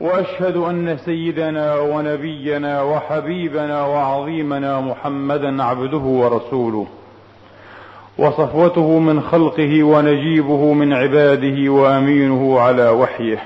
[0.00, 6.86] وأشهد أن سيدنا ونبينا وحبيبنا وعظيمنا محمدا عبده ورسوله.
[8.18, 13.42] وصفوته من خلقه ونجيبه من عباده وأمينه على وحيه.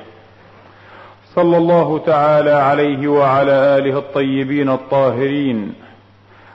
[1.34, 5.72] صلى الله تعالى عليه وعلى آله الطيبين الطاهرين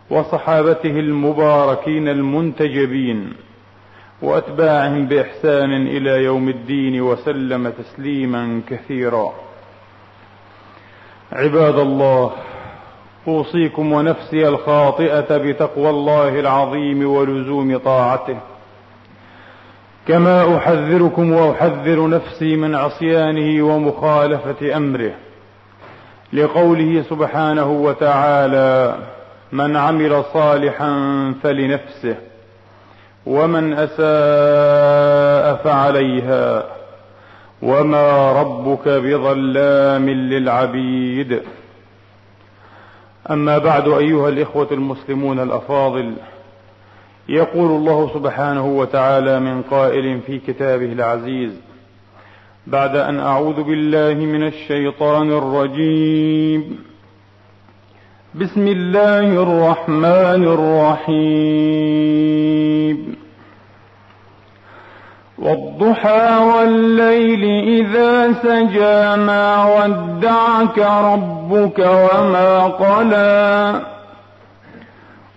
[0.10, 3.34] وصحابته المباركين المنتجبين
[4.22, 9.47] وأتباعهم بإحسان إلى يوم الدين وسلم تسليما كثيرا.
[11.34, 12.32] عباد الله
[13.28, 18.38] أوصيكم ونفسي الخاطئة بتقوى الله العظيم ولزوم طاعته.
[20.08, 25.12] كما أحذركم وأحذر نفسي من عصيانه ومخالفة أمره.
[26.34, 28.96] لقوله سبحانه وتعالى
[29.52, 30.94] من عمل صالحا
[31.44, 32.16] فلنفسه
[33.26, 36.77] ومن أساء فعليها.
[37.62, 41.42] وما ربك بظلام للعبيد.
[43.32, 46.14] اما بعد ايها الاخوه المسلمون الافاضل
[47.30, 51.52] يقول الله سبحانه وتعالى من قائل في كتابه العزيز
[52.68, 56.80] بعد ان اعوذ بالله من الشيطان الرجيم.
[58.36, 60.44] بسم الله الرحمن
[61.08, 63.17] الرحيم.
[65.42, 73.82] والضحى والليل إذا سجى ما ودعك ربك وما قلى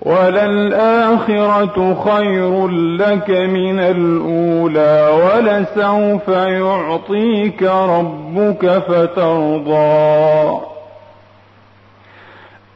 [0.03, 10.70] وللآخرة خير لك من الأولى ولسوف يعطيك ربك فترضى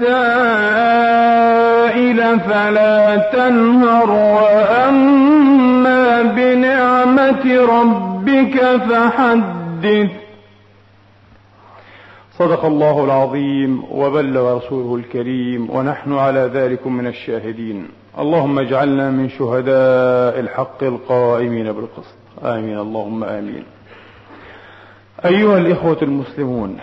[0.00, 1.60] السائل
[2.40, 10.10] فلا تنهر وأما بنعمة ربك فحدث.
[12.38, 17.88] صدق الله العظيم وبلغ رسوله الكريم ونحن على ذلك من الشاهدين.
[18.18, 22.16] اللهم اجعلنا من شهداء الحق القائمين بالقسط.
[22.44, 22.78] آمين.
[22.78, 23.64] اللهم آمين.
[25.24, 26.78] أيها الإخوة المسلمون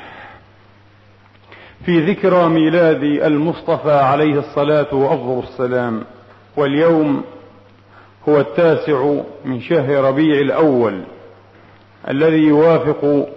[1.85, 6.03] في ذكرى ميلاد المصطفى عليه الصلاة وأفضل السلام.
[6.57, 7.23] واليوم
[8.29, 9.13] هو التاسع
[9.45, 11.01] من شهر ربيع الأول
[12.09, 13.27] الذي يوافق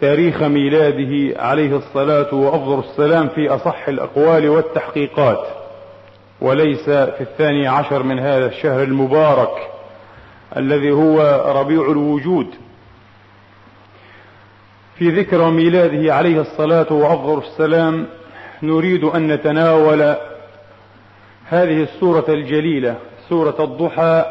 [0.00, 5.46] تاريخ ميلاده عليه الصلاة وأفضل السلام في أصح الأقوال والتحقيقات.
[6.40, 9.68] وليس في الثاني عشر من هذا الشهر المبارك
[10.56, 12.46] الذي هو ربيع الوجود.
[15.00, 18.06] في ذكرى ميلاده عليه الصلاة وأفضل السلام
[18.62, 20.16] نريد أن نتناول
[21.48, 22.96] هذه السورة الجليلة
[23.28, 24.24] سورة الضحى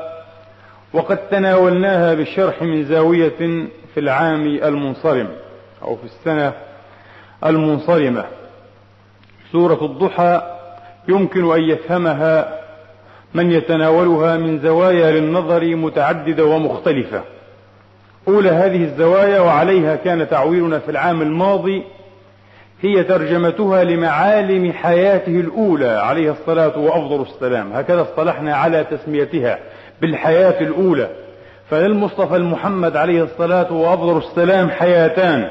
[0.93, 3.37] وقد تناولناها بالشرح من زاوية
[3.93, 5.27] في العام المنصرم
[5.81, 6.53] أو في السنة
[7.45, 8.25] المنصرمة.
[9.51, 10.41] سورة الضحى
[11.07, 12.59] يمكن أن يفهمها
[13.33, 17.23] من يتناولها من زوايا للنظر متعددة ومختلفة.
[18.35, 21.83] أولى هذه الزوايا وعليها كان تعويلنا في العام الماضي
[22.81, 27.73] هي ترجمتها لمعالم حياته الأولى عليه الصلاة وأفضل السلام.
[27.73, 29.59] هكذا اصطلحنا على تسميتها
[30.01, 31.09] بالحياة الأولى.
[31.69, 35.49] فللمصطفى المحمد عليه الصلاة وأفضل السلام حياتان.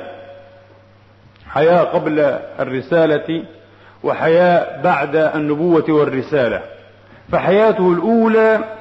[1.48, 3.42] حياة قبل الرسالة
[4.04, 6.62] وحياة بعد النبوة والرسالة.
[7.32, 8.77] فحياته الأولى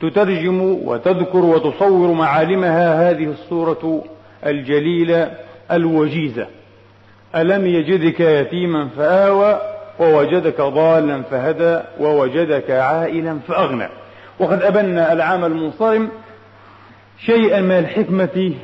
[0.00, 4.04] تترجم وتذكر وتصور معالمها هذه الصورة
[4.46, 5.30] الجليلة
[5.70, 6.46] الوجيزة.
[7.34, 9.60] ألم يجدك يتيما فآوى
[9.98, 13.88] ووجدك ضالا فهدى ووجدك عائلا فأغنى.
[14.38, 16.08] وقد أبنا العام المنصرم
[17.26, 18.54] شيئا من الحكمة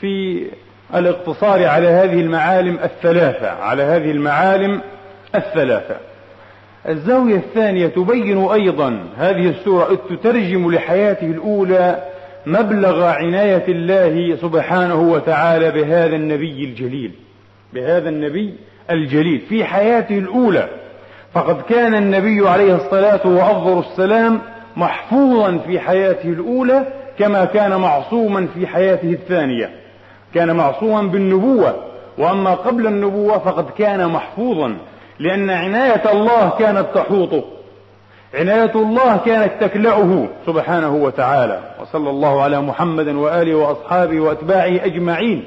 [0.00, 0.46] في
[0.94, 4.80] الاقتصار على هذه المعالم الثلاثة على هذه المعالم
[5.34, 5.96] الثلاثة.
[6.88, 12.04] الزاوية الثانية تبين أيضا هذه السورة تترجم لحياته الأولى
[12.46, 17.12] مبلغ عناية الله سبحانه وتعالى بهذا النبي الجليل
[17.72, 18.54] بهذا النبي
[18.90, 20.68] الجليل في حياته الأولى.
[21.32, 24.40] فقد كان النبي عليه الصلاة وأفضل السلام
[24.76, 26.86] محفوظا في حياته الأولى
[27.18, 29.70] كما كان معصوما في حياته الثانية.
[30.34, 31.76] كان معصوما بالنبوة
[32.18, 34.76] وأما قبل النبوة فقد كان محفوظا
[35.18, 37.44] لأن عناية الله كانت تحوطه
[38.34, 41.60] عناية الله كانت تكلأه سبحانه وتعالى.
[41.80, 45.44] وصلى الله على محمد وآله وأصحابه وأتباعه أجمعين.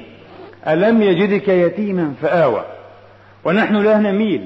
[0.68, 2.64] ألم يجدك يتيما فآوى.
[3.44, 4.44] ونحن لا نميل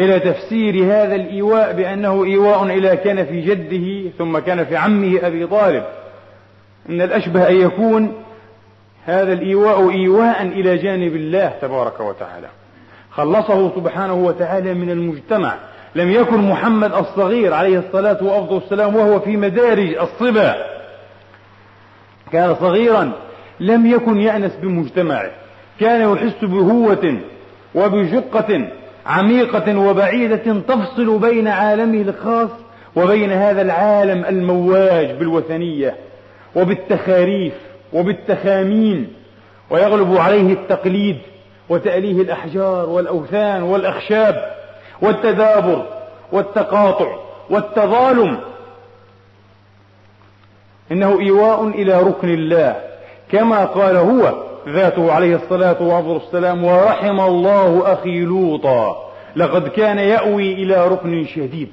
[0.00, 5.84] إلى تفسير هذا الإيواء بأنه إيواء إلى كنف جده ثم كنف عمه أبي طالب.
[6.88, 8.12] إن الأشبه أن يكون
[9.04, 12.48] هذا الإيواء إيواء إلى جانب الله تبارك وتعالى.
[13.16, 15.54] خلصه سبحانه وتعالى من المجتمع.
[15.94, 20.54] لم يكن محمد الصغير عليه الصلاة وأفضل السلام وهو في مدارج الصبا.
[22.32, 23.12] كان صغيرا
[23.60, 25.30] لم يكن يأنس بمجتمعه.
[25.80, 27.16] كان يحس بهوة
[27.74, 28.68] وبشقة
[29.06, 32.50] عميقة وبعيدة تفصل بين عالمه الخاص
[32.96, 35.94] وبين هذا العالم المواج بالوثنية
[36.56, 37.54] وبالتخاريف
[37.92, 39.08] وبالتخامين.
[39.70, 41.18] ويغلب عليه التقليد
[41.68, 44.54] وتأليه الأحجار والأوثان والأخشاب
[45.02, 45.86] والتدابر
[46.32, 47.16] والتقاطع
[47.50, 48.40] والتظالم.
[50.92, 52.76] إنه إيواء إلى ركن الله
[53.32, 54.34] كما قال هو
[54.68, 61.68] ذاته عليه الصلاة والسلام ورحم الله أخي لوطا لقد كان يأوي إلى ركن شديد.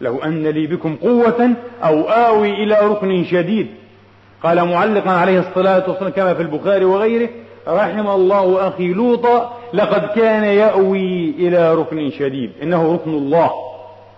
[0.00, 1.50] لو أن لي بكم قوة
[1.84, 3.66] أو آوي إلى ركن شديد.
[4.42, 7.28] قال معلقا عليه الصلاة والسلام كما في البخاري وغيره
[7.68, 12.52] رحم الله أخي لوطا لقد كان يأوي إلى ركن شديد.
[12.62, 13.50] إنه ركن الله.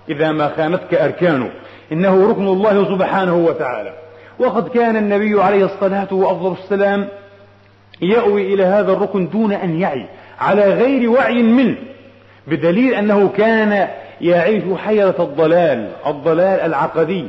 [0.08, 1.50] إذا ما خانتك أركانه.
[1.93, 3.93] إنه ركن الله سبحانه وتعالى.
[4.38, 7.08] وقد كان النبي عليه الصلاة وأفضل السلام
[8.02, 10.06] يأوي إلى هذا الركن دون أن يعي
[10.40, 11.76] على غير وعي منه.
[12.47, 13.88] بدليل أنه كان
[14.20, 17.26] يعيش حيرة الضلال الضلال العقدي.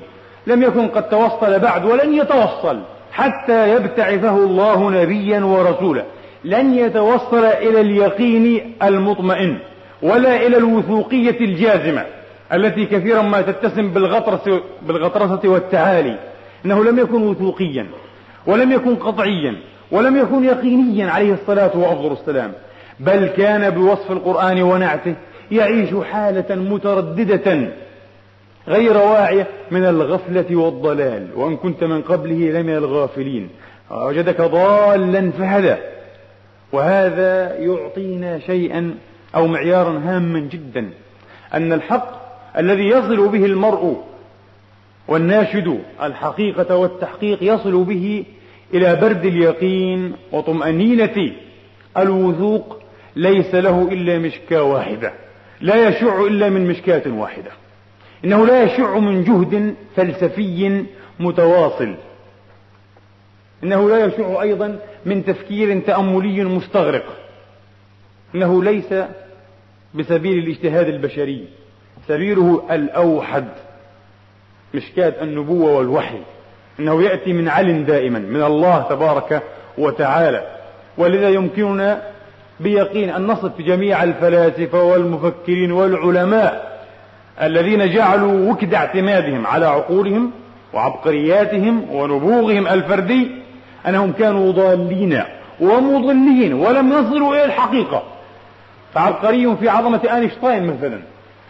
[0.48, 2.80] لم يكن قد توصل بعد ولن يتوصل.
[3.16, 6.04] حتى يبتعثه الله نبيا ورسولا.
[6.44, 9.58] لن يتوصل إلى اليقين المطمئن
[10.02, 12.06] ولا إلى الوثوقية الجازمة
[12.54, 16.18] التي كثيرا ما تتسم بالغطرسة, بالغطرسة والتعالي.
[16.66, 17.86] إنه لم يكن وثوقيا
[18.48, 19.56] ولم يكن قطعيا
[19.92, 22.52] ولم يكن يقينيا عليه الصلاة وأفضل السلام.
[23.00, 25.16] بل كان بوصف القرآن ونعته
[25.52, 27.68] يعيش حالة مترددة.
[28.68, 33.50] غير واعية من الغفلة والضلال وإن كنت من قبله لمن الغافلين.
[33.92, 35.76] وجدك ضالا فهدى
[36.72, 38.96] وهذا يعطينا شيئا
[39.36, 40.90] أو معيارا هاما جدا.
[41.54, 42.26] أن الحق
[42.58, 44.04] الذي يصل به المرء
[45.08, 48.26] والناشد الحقيقة والتحقيق يصل به
[48.74, 51.32] إلى برد اليقين وطمأنينة
[51.98, 52.80] الوثوق
[53.16, 55.14] ليس له إلا مشكاة واحدة
[55.62, 57.52] لا يشع إلا من مشكاة واحدة.
[58.26, 60.86] إنه لا يشع من جهد فلسفي
[61.20, 61.96] متواصل.
[63.64, 67.06] إنه لا يشع أيضا من تفكير تأملي مستغرق.
[68.36, 68.94] إنه ليس
[69.94, 71.48] بسبيل الاجتهاد البشري.
[72.08, 73.48] سبيله الأوحد.
[74.74, 76.20] مشكاة النبوة والوحي.
[76.80, 79.44] إنه يأتي من عل دائما من الله تبارك
[79.78, 80.48] وتعالى.
[80.98, 82.02] ولذا يمكننا
[82.60, 86.75] بيقين أن نصف جميع الفلاسفة والمفكرين والعلماء
[87.42, 90.32] الذين جعلوا وكد اعتمادهم على عقولهم
[90.74, 93.32] وعبقرياتهم ونبوغهم الفردي
[93.88, 95.24] أنهم كانوا ضالين
[95.62, 98.04] ومضلين ولم يصلوا إلى الحقيقة.
[98.94, 101.00] فعبقري في عظمة أينشتاين مثلا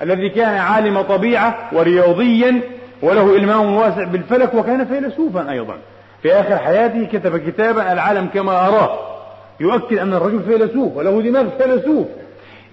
[0.02, 2.62] الذي كان عالم طبيعة ورياضيا
[3.02, 5.76] وله إلمام واسع بالفلك وكان فيلسوفا أيضا.
[6.24, 9.00] في آخر حياته كتب كتابا العالم كما أراه.
[9.60, 12.08] يؤكد أن الرجل فيلسوف وله دماغ فيلسوف.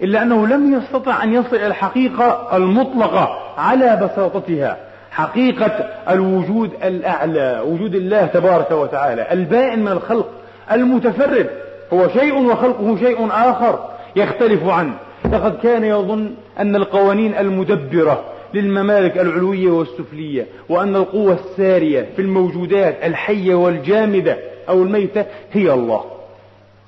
[0.02, 4.76] إلا أنه لم يستطع أن يصل إلى الحقيقة المطلقة على بساطتها.
[5.10, 10.28] حقيقة الوجود الأعلى وجود الله تبارك وتعالى البائن من الخلق
[10.72, 11.50] المتفرد.
[11.92, 13.78] هو شيء وخلقه شيء آخر
[14.16, 14.94] يختلف عنه.
[15.24, 23.54] لقد كان يظن أن القوانين المدبرة للممالك العلوية والسفلية وأن القوة السارية في الموجودات الحية
[23.54, 26.04] والجامدة أو الميتة هي الله.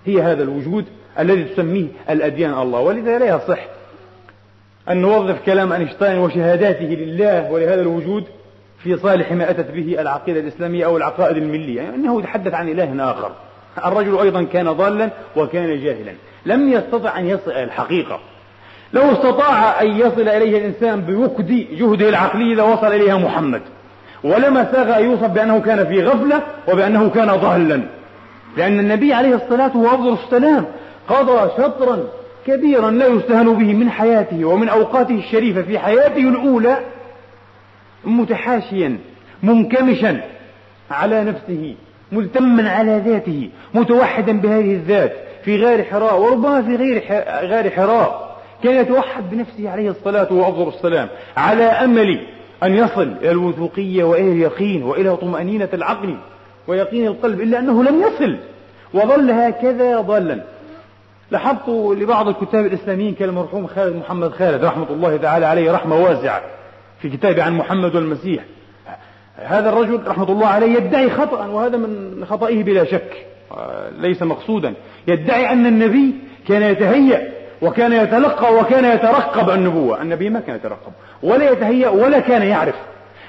[0.06, 0.84] هي هذا الوجود.
[1.18, 3.58] الذي تسميه الأديان الله ولذا لا يصح
[4.90, 8.24] أن نوظف كلام أينشتاين وشهاداته لله ولهذا الوجود
[8.84, 13.10] في صالح ما أتت به العقيدة الإسلامية أو العقائد الملية يعني أنه يتحدث عن إله
[13.10, 13.30] آخر.
[13.84, 16.12] الرجل أيضا كان ضالا وكان جاهلا.
[16.46, 18.20] لم يستطع أن يصل إلى الحقيقة.
[18.92, 23.62] لو استطاع أن يصل إليه الإنسان بوقد جهده العقلي لوصل إليها محمد.
[24.24, 27.82] ولما ساغ أن يوصف بأنه كان في غفلة وبأنه كان ضالا.
[28.56, 30.66] لأن النبي عليه الصلاة والسلام
[31.08, 32.04] قضى شطرا
[32.46, 36.76] كبيرا لا يستهان به من حياته ومن أوقاته الشريفة في حياته الأولى
[38.04, 38.98] متحاشيا
[39.42, 40.20] منكمشا
[40.90, 41.74] على نفسه
[42.12, 45.12] ملتما على ذاته متوحدا بهذه الذات
[45.44, 47.02] في غار حراء وربما في غير
[47.50, 52.20] غار حراء كان يتوحد بنفسه عليه الصلاة والسلام على أمل
[52.62, 56.16] أن يصل إلى الوثوقية وإلى اليقين وإلى طمأنينة العقل
[56.66, 58.36] ويقين القلب إلا أنه لم يصل
[58.94, 60.44] وظل هكذا ضالا
[61.30, 66.42] لاحظت لبعض الكتاب الإسلاميين كالمرحوم خالد محمد خالد رحمة الله تعالى عليه رحمة واسعة
[67.00, 68.44] في كتابه عن محمد والمسيح
[69.36, 73.26] هذا الرجل رحمة الله عليه يدعي خطأ وهذا من خطئه بلا شك.
[73.98, 74.74] ليس مقصودا.
[75.08, 76.14] يدعي أن النبي
[76.48, 80.02] كان يتهيأ وكان يتلقى وكان يترقب النبوة.
[80.02, 80.92] النبي ما كان يترقب.
[81.22, 82.74] ولا يتهيأ ولا كان يعرف.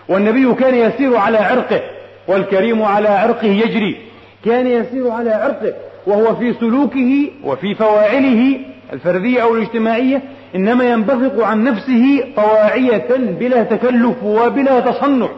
[0.10, 1.82] والنبي كان يسير على عرقه
[2.28, 3.98] والكريم على عرقه يجري.
[4.46, 5.74] كان يسير على عرقه.
[6.08, 8.60] وهو في سلوكه وفي فواعله
[8.94, 10.22] الفردية أو الاجتماعية
[10.56, 15.30] إنما ينبثق عن نفسه طواعية بلا تكلف وبلا تصنع.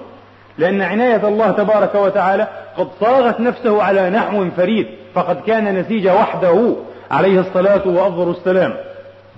[0.58, 2.48] لأن عناية الله تبارك وتعالى
[2.78, 6.76] قد صاغت نفسه على نحو فريد فقد كان نسيج وحده.
[7.12, 8.74] عليه الصلاة وأفضل السلام.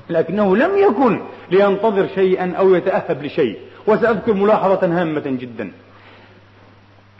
[0.09, 1.19] لكنه لم يكن
[1.51, 3.57] لينتظر شيئا أو يتأهب لشيء.
[3.87, 5.71] وسأذكر ملاحظة هامة جدا.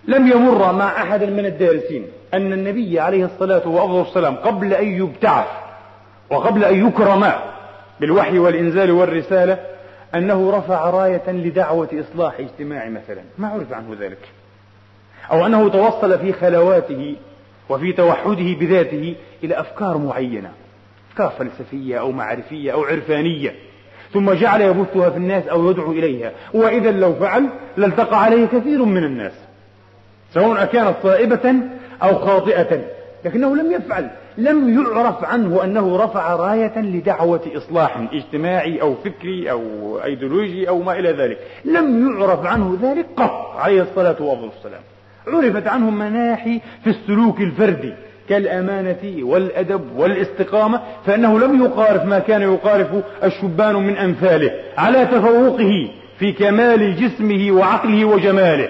[0.09, 5.47] لم يمر مع أحد من الدارسين أن النبي عليه الصلاة وأفضل السلام قبل أن يبتعث
[6.29, 7.31] وقبل أن يكرم
[7.99, 9.59] بالوحي والإنزال والرسالة
[10.15, 13.21] أنه رفع راية لدعوة إصلاح اجتماعي مثلا.
[13.37, 14.29] ما عرف عنه ذلك.
[15.31, 17.15] أو أنه توصل في خلواته
[17.69, 20.51] وفي توحده بذاته إلى أفكار معينة.
[21.11, 23.55] أفكار فلسفية أو معرفية أو عرفانية.
[24.13, 26.31] ثم جعل يبثها في الناس أو يدعو إليها.
[26.53, 29.48] وإذا لو فعل لالتقى عليه كثير من الناس.
[30.33, 31.55] سواء كانت صائبة
[32.03, 32.81] أو خاطئة
[33.25, 39.61] لكنه لم يفعل لم يعرف عنه أنه رفع راية لدعوة إصلاح اجتماعي أو فكري أو
[40.03, 41.37] أيديولوجي أو ما إلى ذلك.
[41.65, 44.81] لم يعرف عنه ذلك قط عليه الصلاة والسلام.
[45.27, 47.93] عرفت عنه مناحي في السلوك الفردي
[48.29, 52.87] كالأمانة والأدب والاستقامة فإنه لم يقارف ما كان يقارف
[53.23, 58.69] الشبان من أمثاله على تفوقه في كمال جسمه وعقله وجماله.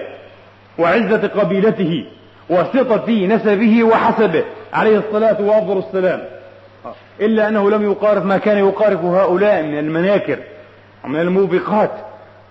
[0.80, 2.04] وعزة قبيلته
[2.50, 4.44] وسطة نسبه وحسبه.
[4.72, 6.20] عليه الصلاة وأفضل السلام.
[7.20, 10.38] إلا أنه لم يقارف ما كان يقارف هؤلاء من المناكر
[11.04, 11.90] ومن الموبقات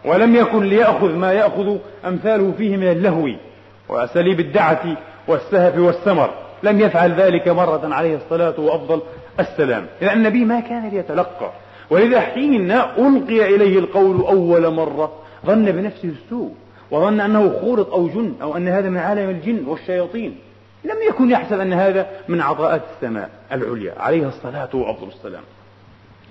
[0.06, 3.30] ولم يكن ليأخذ ما يأخذ أمثاله فيه من اللهو
[3.90, 6.30] وأساليب الدعة والسهف والسمر.
[6.64, 9.02] لم يفعل ذلك مرة عليه الصلاة وأفضل
[9.40, 9.86] السلام.
[10.02, 11.52] إذا النبي ما كان ليتلقى
[11.90, 15.12] ولذا حين ألقي إليه القول أول مرة
[15.46, 16.52] ظن بنفسه السوء.
[16.92, 20.38] وظن أنه خورط أو جن أو أن هذا من عالم الجن والشياطين.
[20.84, 23.94] لم يكن يحسب أن هذا من عطاءات السماء العليا.
[24.02, 25.44] عليه الصلاة وأفضل السلام.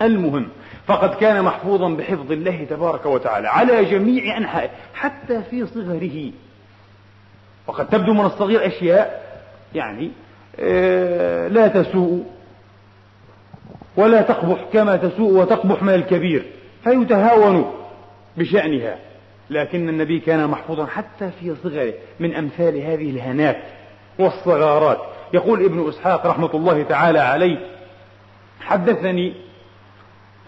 [0.02, 0.48] المهم
[0.86, 6.32] فقد كان محفوظا بحفظ الله تبارك وتعالى على جميع أنحائه حتى في صغره.
[7.66, 9.28] وقد تبدو من الصغير أشياء
[9.74, 10.10] يعني
[10.60, 12.26] آه، لا تسوء
[13.96, 16.46] ولا تقبح كما تسوء وتقبح من الكبير
[16.84, 17.74] فيتهاون
[18.36, 19.07] بشأنها.
[19.50, 23.56] لكن النبي كان محفوظا حتى في صغره من أمثال هذه الهنات
[24.18, 24.98] والصغارات.
[25.34, 27.58] يقول ابن إسحاق رحمة الله تعالى عليه
[28.60, 29.32] حدثني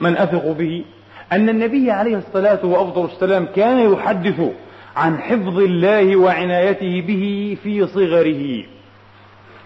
[0.00, 0.84] من أثق به
[1.32, 4.40] أن النبي عليه الصلاة وأفضل السلام كان يحدث
[4.96, 8.64] عن حفظ الله وعنايته به في صغره.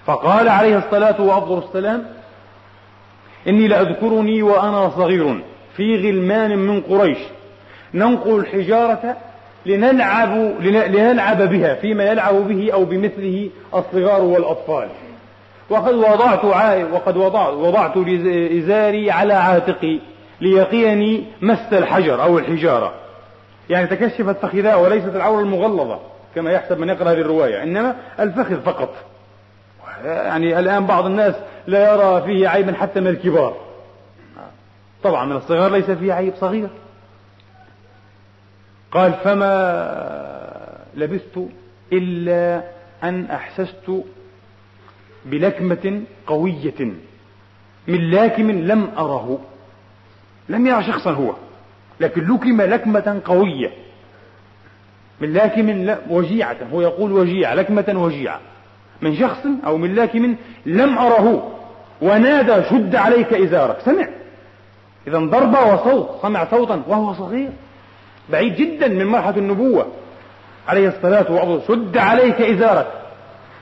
[0.07, 2.07] فقال عليه الصلاة وأفضل السلام
[3.49, 5.41] إني لأذكرني وأنا صغير
[5.77, 7.19] في غلمان من قريش
[7.95, 9.17] ننقل الحجارة
[9.67, 14.89] لنلعب لنلعب بها فيما يلعب به أو بمثله الصغار والأطفال.
[15.71, 16.45] وقد وضعت
[16.93, 17.97] وقد وضعت وضعت
[18.59, 19.99] إزاري على عاتقي
[20.41, 22.93] ليقيني مس الحجر أو الحجارة.
[23.71, 25.99] يعني تكشفت فخذاء وليست العورة المغلظة
[26.35, 28.95] كما يحسب من يقرأ هذه الرواية إنما الفخذ فقط.
[30.05, 31.35] يعني الآن بعض الناس
[31.67, 33.57] لا يرى فيه عيبا حتى من الكبار.
[35.03, 36.69] طبعا من الصغار ليس فيه عيب صغير.
[38.95, 39.55] قال فما
[40.95, 41.49] لبثت
[41.93, 42.63] إلا
[43.03, 44.05] أن أحسست
[45.25, 46.95] بلكمة قوية
[47.89, 49.39] من لاكم لم أره.
[50.49, 51.35] لم يرى شخصا هو
[52.01, 53.71] لكن لكم لكمة قوية.
[55.21, 58.41] من لاكم وجيعة هو يقول وجيعة لكمة وجيعة.
[59.01, 60.37] من شخص أو من لاكم
[60.67, 61.51] لم أره.
[62.03, 63.81] ونادى شد عليك إزارك.
[63.81, 64.09] سمع.
[65.07, 67.51] إذا ضربة وصوت سمع صوتا وهو صغير.
[68.29, 69.87] بعيد جدا من مرحلة النبوة.
[70.69, 72.87] عليه الصلاة والسلام شد عليك إزارك.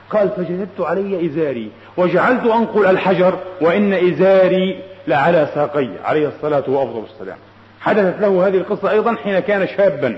[0.09, 5.89] قال فجددت علي إزاري وجعلت أنقل الحجر وإن إزاري لعلى ساقي.
[6.03, 7.37] عليه الصلاة والسلام.
[7.81, 10.17] حدثت له هذه القصة أيضا حين كان شابا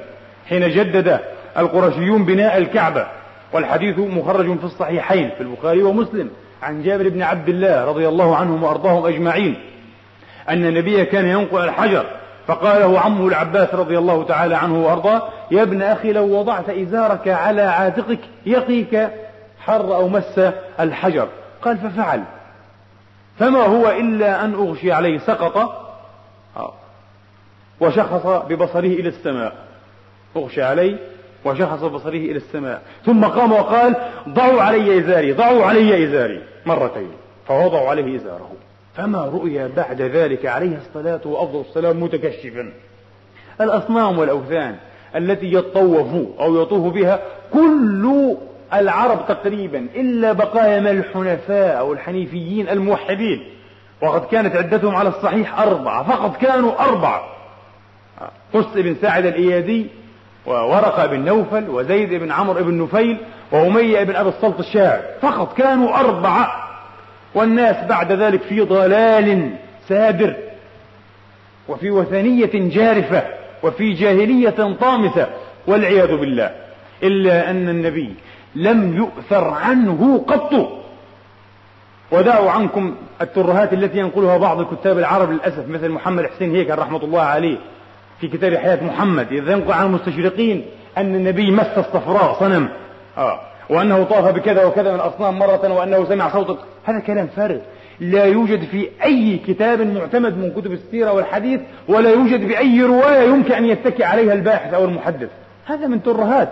[0.49, 1.19] حين جدد
[1.57, 3.07] القرشيون بناء الكعبة.
[3.53, 6.29] والحديث مخرج في الصحيحين في البخاري ومسلم
[6.63, 9.55] عن جابر بن عبد الله رضي الله عنهم وأرضاهم أجمعين
[10.49, 12.05] أن النبي كان ينقل الحجر
[12.47, 17.27] فقال له عمه العباس رضي الله تعالى عنه وأرضاه يا ابن أخي لو وضعت إزارك
[17.27, 19.09] على عاتقك يقيك
[19.59, 20.39] حر أو مس
[20.79, 21.27] الحجر.
[21.61, 22.23] قال ففعل.
[23.39, 25.57] فما هو إلا أن أغشي عليه سقط؟
[26.57, 26.73] آه.
[27.79, 29.55] وشخص ببصره إلى السماء.
[30.37, 30.97] أغشي عليه
[31.45, 32.81] وشخص بصره إلى السماء.
[33.05, 33.95] ثم قام وقال
[34.29, 36.43] ضعوا علي إزاري ضعوا علي إزاري.
[36.65, 37.11] مرتين
[37.47, 38.51] فوضعوا عليه إزاره.
[38.97, 42.73] فما رؤي بعد ذلك عليه الصلاة وأفضل السلام متكشفا.
[43.61, 44.75] الأصنام والأوثان
[45.15, 46.07] التي يطوف
[46.39, 47.19] أو يطوف بها
[47.53, 48.35] كل
[48.73, 53.43] العرب تقريبا إلا بقايا من الحنفاء أو الحنيفيين الموحدين.
[54.01, 57.23] وقد كانت عدتهم على الصحيح أربعة فقط كانوا أربعة.
[58.53, 59.87] قس بن ساعد الإيادي
[60.45, 63.17] وورقة بن نوفل وزيد بن عمرو بن نفيل
[63.51, 66.64] وأمية بن أبي الصلت الشاعر فقط كانوا أربعة.
[67.35, 69.49] والناس بعد ذلك في ضلال
[69.87, 70.35] سابر
[71.67, 73.23] وفي وثنية جارفة
[73.63, 75.27] وفي جاهلية طامسة
[75.67, 76.51] والعياذ بالله
[77.03, 78.13] إلا أن النبي
[78.55, 80.81] لم يؤثر عنه قط.
[82.11, 87.21] ودعوا عنكم الترهات التي ينقلها بعض الكتاب العرب للأسف مثل محمد حسين هيكل رحمة الله
[87.21, 87.57] عليه
[88.21, 90.65] في كتاب حياة محمد إذا ينقل عن المستشرقين
[90.97, 92.69] أن النبي مس الصفراء صنم.
[93.17, 93.39] آه.
[93.69, 97.59] وأنه طاف بكذا وكذا من الأصنام مرة وأنه سمع صوت هذا كلام فارغ.
[97.99, 103.51] لا يوجد في أي كتاب معتمد من كتب السيرة والحديث ولا يوجد بأي رواية يمكن
[103.53, 105.29] أن يتكي عليها الباحث أو المحدث.
[105.65, 106.49] هذا من ترهات.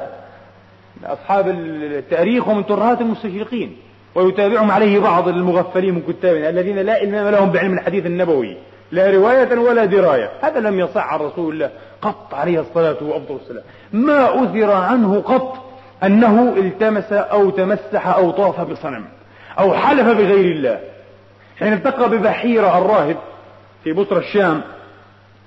[1.06, 3.78] أصحاب التاريخ ومن ترهات المستشرقين.
[4.16, 8.58] ويتابعهم عليه بعض المغفلين من كتابنا الذين لا إلمام لهم بعلم الحديث النبوي.
[8.92, 10.30] لا رواية ولا دراية.
[10.42, 11.70] هذا لم يصح عن رسول الله.
[12.02, 13.64] قط عليه الصلاة والسلام.
[13.94, 15.63] ما أثر عنه قط
[16.04, 19.06] أنه التمس أو تمسح أو طاف بصنم
[19.60, 20.80] أو حلف بغير الله.
[21.60, 23.18] حين التقى ببحيرة الراهب
[23.84, 24.62] في بصرى الشام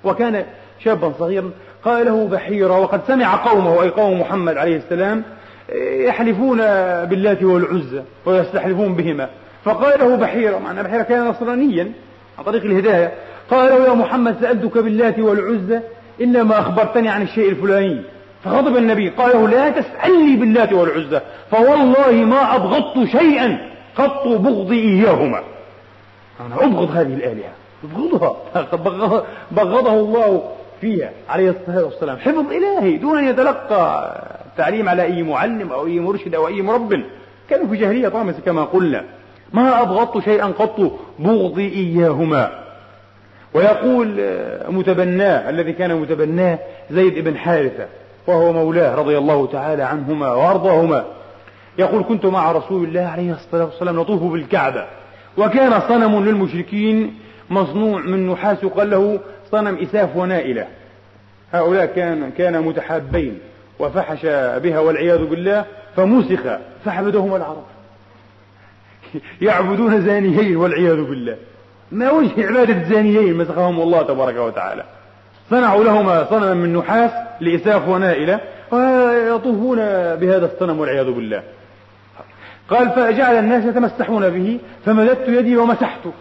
[0.03, 0.45] وكان
[0.79, 1.51] شابا صغيرا
[1.85, 5.23] قال له بحيرة وقد سمع قومه أي قوم محمد عليه السلام
[5.79, 6.57] يحلفون
[7.05, 9.29] باللات والعزى ويستحلفون بهما.
[9.65, 11.91] فقال له بحيرة معنى بحيرة كان نصرانيا
[12.37, 13.11] عن طريق الهداية.
[13.49, 15.79] قال له يا محمد سألتك باللات والعزى
[16.21, 18.01] إنما أخبرتني عن الشيء الفلاني.
[18.43, 19.09] فغضب النبي.
[19.09, 21.21] قال له لا تسألني باللات والعزى.
[21.51, 23.57] فوالله ما أبغضت شيئا
[23.95, 25.43] قط بغضي إياهما.
[26.39, 27.51] أنا أبغض هذه الآلهة.
[27.83, 29.23] أبغضها.
[29.51, 31.11] بغضه الله فيها.
[31.29, 32.17] عليه الصلاة والسلام.
[32.17, 34.13] حفظ إلهي دون أن يتلقى
[34.57, 37.03] تعليم على أي معلم أو أي مرشد أو أي مرب.
[37.49, 39.03] كانوا في جاهلية طامسة كما قلنا.
[39.53, 42.51] ما أبغضت شيئا قط بغضي إياهما.
[43.53, 44.29] ويقول
[44.69, 46.59] متبناه الذي كان متبناه
[46.91, 47.85] زيد بن حارثة.
[48.27, 51.05] وهو مولاه رضي الله تعالى عنهما وأرضاهما.
[51.77, 54.85] يقول كنت مع رسول الله عليه الصلاة والسلام نطوف بالكعبة
[55.37, 59.19] وكان صنم للمشركين مصنوع من نحاس يقال له
[59.51, 60.67] صنم إساف ونائلة.
[61.53, 63.39] هؤلاء كان كان متحابين
[63.79, 64.25] وفحش
[64.63, 66.39] بها والعياذ بالله فمسخ
[66.85, 67.65] فعبدهما العرب.
[69.41, 71.37] يعبدون زانيين والعياذ بالله.
[71.91, 74.83] ما وجه عبادة زانيين؟ مسخهم الله تبارك وتعالى.
[75.49, 78.39] صنعوا لهما صنما من نحاس لإساف ونائلة
[78.71, 79.77] ويطوفون
[80.15, 81.43] بهذا الصنم والعياذ بالله.
[82.69, 86.11] قال فجعل الناس يتمسحون به فمددت يدي ومسحته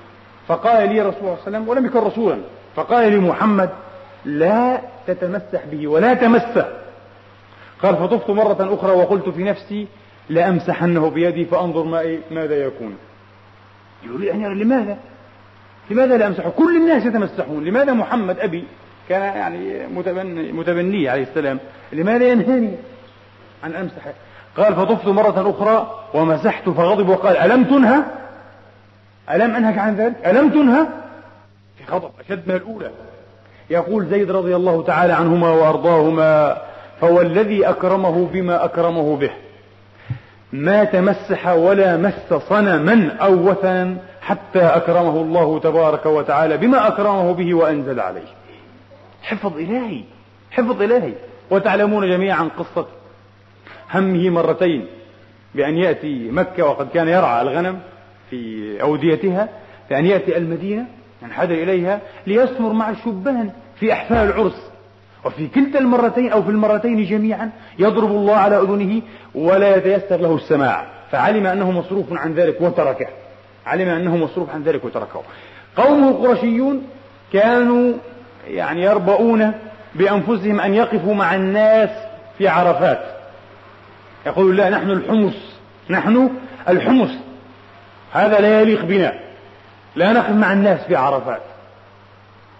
[0.48, 2.38] فقال لي رسول الله صلى الله عليه وسلم ولم يكن رسولا.
[2.76, 3.70] فقال لي محمد
[4.24, 6.66] لا تتمسح به ولا تمسه.
[7.82, 9.86] قال فطفت مرة أخرى وقلت في نفسي
[10.28, 12.96] لأمسحنه بيدي فأنظر ما إيه ماذا يكون.
[14.06, 14.98] يقول يعني لماذا؟
[15.90, 18.64] لماذا لا أمسحه؟ كل الناس يتمسحون لماذا محمد أبي
[19.08, 21.58] كان يعني متبني, متبني عليه السلام.
[21.92, 22.74] لماذا ينهاني؟
[23.64, 24.02] أن أمسح
[24.56, 28.02] قال فطفت مرة أخرى ومسحت فغضب وقال ألم تنهى؟
[29.30, 30.86] ألم أنهك عن ذلك؟ ألم تنهى؟
[31.78, 32.90] في غضب أشد من الأولى.
[33.70, 36.56] يقول زيد رضي الله تعالى عنهما وأرضاهما
[37.00, 39.30] فوالذي أكرمه بما أكرمه به.
[40.52, 47.54] ما تمسح ولا مس صنما أو وثنا حتى أكرمه الله تبارك وتعالى بما أكرمه به
[47.54, 48.45] وأنزل عليه.
[49.28, 50.00] حفظ إلهي
[50.50, 51.12] حفظ إلهي.
[51.50, 52.86] وتعلمون جميعا قصة
[53.94, 54.86] همه مرتين
[55.54, 57.80] بأن يأتي مكة وقد كان يرعى الغنم
[58.30, 59.48] في أوديتها
[59.90, 60.86] بأن يأتي المدينة
[61.22, 64.70] ينحدر إليها ليسمر مع الشبان في أحفال العرس.
[65.24, 69.02] وفي كلتا المرتين أو في المرتين جميعا يضرب الله على أذنه
[69.34, 70.86] ولا يتيسر له السماع.
[71.10, 73.06] فعلم أنه مصروف عن ذلك وتركه.
[73.66, 75.22] علم أنه مصروف عن ذلك وتركه.
[75.76, 76.82] قومه القرشيون
[77.32, 77.92] كانوا
[78.46, 79.52] يعني يربؤون
[79.94, 81.90] بأنفسهم أن يقفوا مع الناس
[82.38, 83.00] في عرفات.
[84.26, 85.34] يقول لا نحن الحمص
[85.90, 86.30] نحن
[86.68, 87.10] الحمص.
[88.12, 89.12] هذا لا يليق بنا.
[89.96, 91.42] لا نقف مع الناس في عرفات.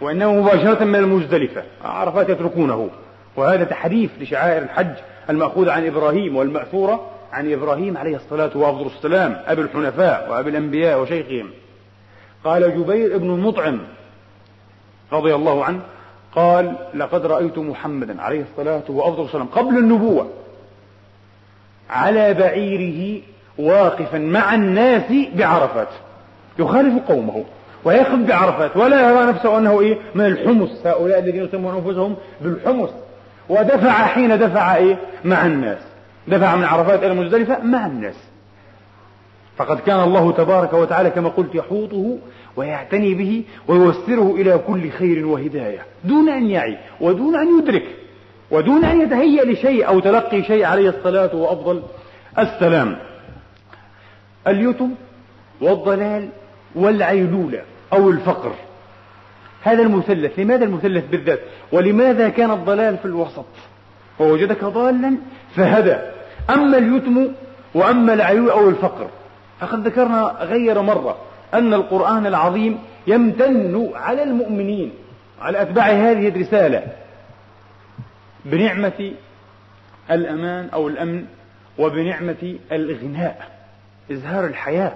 [0.00, 1.62] وإنما مباشرة من المزدلفة.
[1.84, 2.90] عرفات يتركونه.
[3.36, 4.94] وهذا تحريف لشعائر الحج
[5.30, 11.50] المأخوذة عن إبراهيم والمأثورة عن إبراهيم عليه الصلاة والسلام أبي الحنفاء وأبي الأنبياء وشيخهم.
[12.44, 13.78] قال جبير بن المطعم
[15.12, 15.80] رضي الله عنه
[16.34, 20.30] قال لقد رأيت محمدا عليه الصلاة والسلام قبل النبوة
[21.90, 23.22] على بعيره
[23.58, 25.88] واقفا مع الناس بعرفات
[26.58, 27.44] يخالف قومه
[27.84, 32.90] ويقف بعرفات ولا يرى نفسه أنه إيه من الحمص هؤلاء الذين يسمون أنفسهم بالحمص
[33.48, 35.78] ودفع حين دفع إيه مع الناس
[36.28, 38.14] دفع من عرفات إلى مزدلفة مع الناس.
[39.56, 42.18] فقد كان الله تبارك وتعالى كما قلت يحوطه
[42.56, 45.80] ويعتني به ويوسره إلى كل خير وهداية.
[46.04, 47.84] دون أن يعي ودون أن يدرك
[48.50, 51.82] ودون أن يتهيأ لشيء أو تلقي شيء عليه الصلاة وأفضل.
[52.38, 52.96] السلام.
[54.46, 54.90] اليتم
[55.60, 56.28] والضلال
[56.74, 58.52] والعيلولة أو الفقر.
[59.62, 61.40] هذا المثلث لماذا المثلث بالذات؟
[61.72, 63.46] ولماذا كان الضلال في الوسط؟
[64.20, 65.16] ووجدك ضالا
[65.56, 65.96] فهدى.
[66.50, 67.28] أما اليتم
[67.74, 69.08] وأما العيول أو الفقر
[69.60, 71.16] فقد ذكرنا غير مرة
[71.54, 74.92] أن القرآن العظيم يمتن على المؤمنين
[75.40, 76.82] على أتباع هذه الرسالة.
[78.44, 79.12] بنعمة
[80.10, 81.24] الأمان أو الأمن
[81.78, 83.50] وبنعمة الإغناء
[84.12, 84.92] إزهار الحياة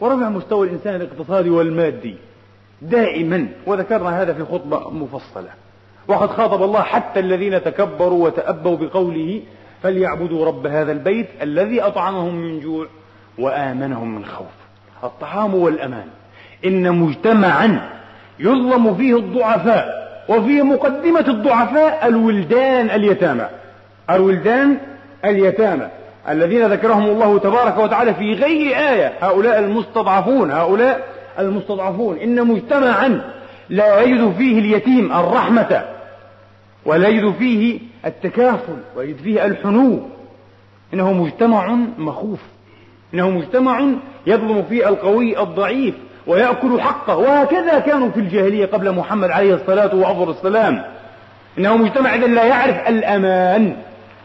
[0.00, 2.16] ورفع مستوى الإنسان الاقتصادي والمادي
[2.82, 3.48] دائما.
[3.66, 5.50] وذكرنا هذا في خطبة مفصلة.
[6.08, 9.42] وقد خاطب الله حتى الذين تكبروا وتأبوا بقوله
[9.82, 12.86] فليعبدوا رب هذا البيت الذي أطعمهم من جوع
[13.38, 14.63] وآمنهم من خوف.
[15.04, 16.06] الطعام والأمان.
[16.64, 17.90] إن مجتمعا
[18.38, 23.46] يظلم فيه الضعفاء وفي مقدمة الضعفاء الولدان اليتامى.
[24.10, 24.76] الولدان
[25.24, 25.88] اليتامى
[26.28, 29.12] الذين ذكرهم الله تبارك وتعالى في غير آية.
[29.20, 32.18] هؤلاء المستضعفون هؤلاء المستضعفون.
[32.18, 33.20] إن مجتمعا
[33.68, 35.84] لا يجد فيه اليتيم الرحمة
[36.84, 40.00] ولا يجد فيه التكافل ويجد فيه الحنو.
[40.94, 42.40] إنه مجتمع مخوف.
[43.14, 43.86] إنه مجتمع
[44.26, 45.94] يظلم فيه القوي الضعيف
[46.26, 47.16] ويأكل حقه.
[47.16, 50.82] وهكذا كانوا في الجاهلية قبل محمد عليه الصلاة وأفضل السلام.
[51.58, 53.76] إنه مجتمع إذا لا يعرف الأمان.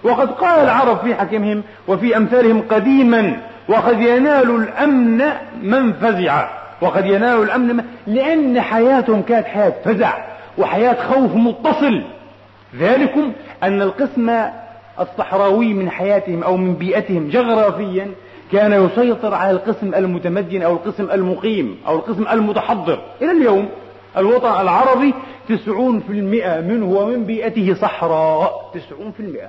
[0.04, 5.23] وقد قال العرب في حكمهم وفي أمثالهم قديما وقد ينال الأمن
[5.62, 6.49] من فزع.
[6.82, 10.13] وقد ينال الأمن من لأن حياتهم كانت حياة فزع
[10.58, 12.02] وحياة خوف متصل.
[12.80, 13.32] ذلكم
[13.63, 14.32] أن القسم
[14.99, 18.08] الصحراوي من حياتهم أو من بيئتهم جغرافيا
[18.52, 23.00] كان يسيطر على القسم المتمدن أو القسم المقيم أو القسم المتحضر.
[23.22, 23.70] إلى اليوم
[24.18, 25.14] الوطن العربي
[25.50, 28.72] تسعون في المئة منه ومن بيئته صحراء.
[28.74, 29.48] تسعون في المئة.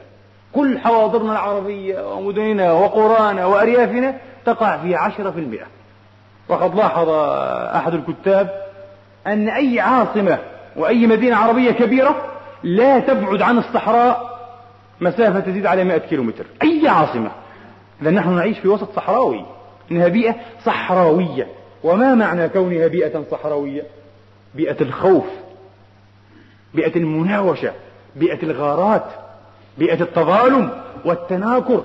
[0.53, 4.15] كل حواضرنا العربية ومدننا وقرانا وأريافنا
[4.47, 5.67] تقع في عشرة في المئة.
[6.49, 7.09] وقد لاحظ
[7.77, 8.51] أحد الكتاب
[9.27, 10.39] أن أي عاصمة
[10.77, 12.17] وأي مدينة عربية كبيرة
[12.63, 14.31] لا تبعد عن الصحراء.
[15.01, 16.45] مسافة تزيد على 100 كيلومتر.
[16.63, 17.31] أي عاصمة
[18.03, 19.45] إذا نحن نعيش في وسط صحراوي.
[19.91, 20.35] إنها بيئة
[20.65, 21.47] صحراوية.
[21.85, 23.83] وما معنى كونها بيئة صحراوية؟
[24.55, 25.25] بيئة الخوف.
[26.75, 27.73] بيئة المناوشة.
[28.17, 29.05] بيئة الغارات.
[29.79, 30.71] بيئة التظالم
[31.05, 31.85] والتناكر.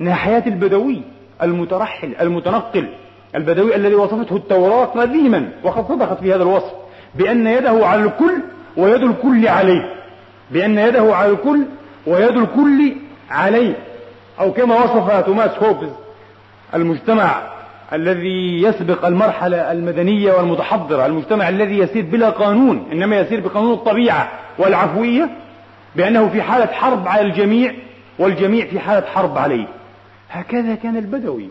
[0.00, 1.02] إنها حياة البدوي
[1.42, 2.88] المترحل المتنقل.
[3.34, 6.72] البدوي الذي وصفته التوراة قديما وقد صدقت في هذا الوصف.
[7.14, 8.42] بأن يده على الكل
[8.76, 9.94] ويد الكل عليه.
[10.50, 11.64] بأن يده على الكل
[12.06, 12.96] ويد الكل
[13.30, 13.89] عليه.
[14.40, 15.90] أو كما وصف توماس هوبز
[16.74, 17.42] المجتمع
[17.92, 25.28] الذي يسبق المرحلة المدنية والمتحضرة المجتمع الذي يسير بلا قانون إنما يسير بقانون الطبيعة والعفوية
[25.96, 27.74] بأنه في حالة حرب على الجميع
[28.18, 29.66] والجميع في حالة حرب عليه.
[30.30, 31.48] هكذا كان البدوي.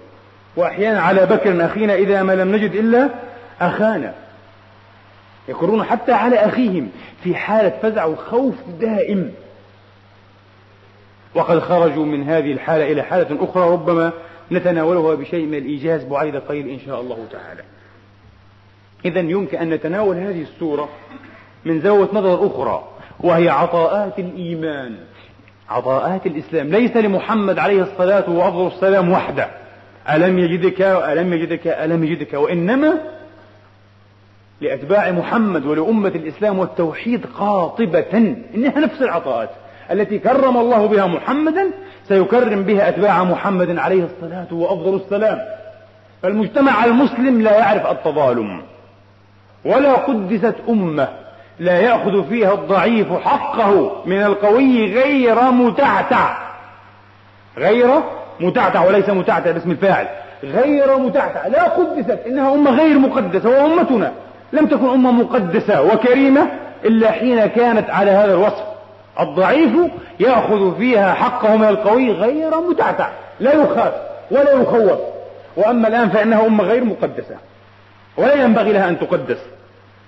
[0.55, 3.09] وأحيانا على بكر أخينا إذا ما لم نجد إلا
[3.61, 4.13] أخانا.
[5.49, 6.89] يقرون حتى على أخيهم
[7.23, 9.31] في حالة فزع وخوف دائم.
[11.35, 14.11] وقد خرجوا من هذه الحالة إلى حالة أخرى ربما
[14.51, 17.61] نتناولها بشيء من الإيجاز بعد قليل إن شاء الله تعالى.
[19.05, 20.89] إذا يمكن أن نتناول هذه السورة
[21.65, 22.83] من زاوية نظر أخرى
[23.19, 24.95] وهي عطاءات الإيمان.
[25.69, 26.67] عطاءات الإسلام.
[26.67, 29.49] ليس لمحمد عليه الصلاة وأفضل السلام وحده.
[30.09, 32.97] ألم يجدك ألم يجدك ألم يجدك؟ وإنما
[34.61, 38.35] لأتباع محمد ولأمة الإسلام والتوحيد قاطبة.
[38.55, 39.49] إنها نفس العطاءات.
[39.91, 41.67] التي كرم الله بها محمدا
[42.07, 45.39] سيكرم بها أتباع محمد عليه الصلاة وأفضل السلام.
[46.23, 48.61] فالمجتمع المسلم لا يعرف التظالم
[49.65, 51.07] ولا قدست أمة
[51.59, 56.37] لا يأخذ فيها الضعيف حقه من القوي غير متعتع.
[57.57, 57.87] غير
[58.39, 60.07] متعتع وليس متعتع باسم الفاعل.
[60.43, 61.47] غير متعتع.
[61.47, 64.11] لا قدست إنها أمة غير مقدسة وأمتنا
[64.53, 66.47] لم تكن أمة مقدسة وكريمة
[66.85, 68.63] إلا حين كانت على هذا الوصف.
[69.19, 69.71] الضعيف
[70.19, 73.93] يأخذ فيها حقه من القوي غير متعتع لا يخاف
[74.31, 74.99] ولا يخوف.
[75.55, 77.35] وأما الآن فإنها أمة غير مقدسة
[78.17, 79.39] ولا ينبغي لها أن تقدس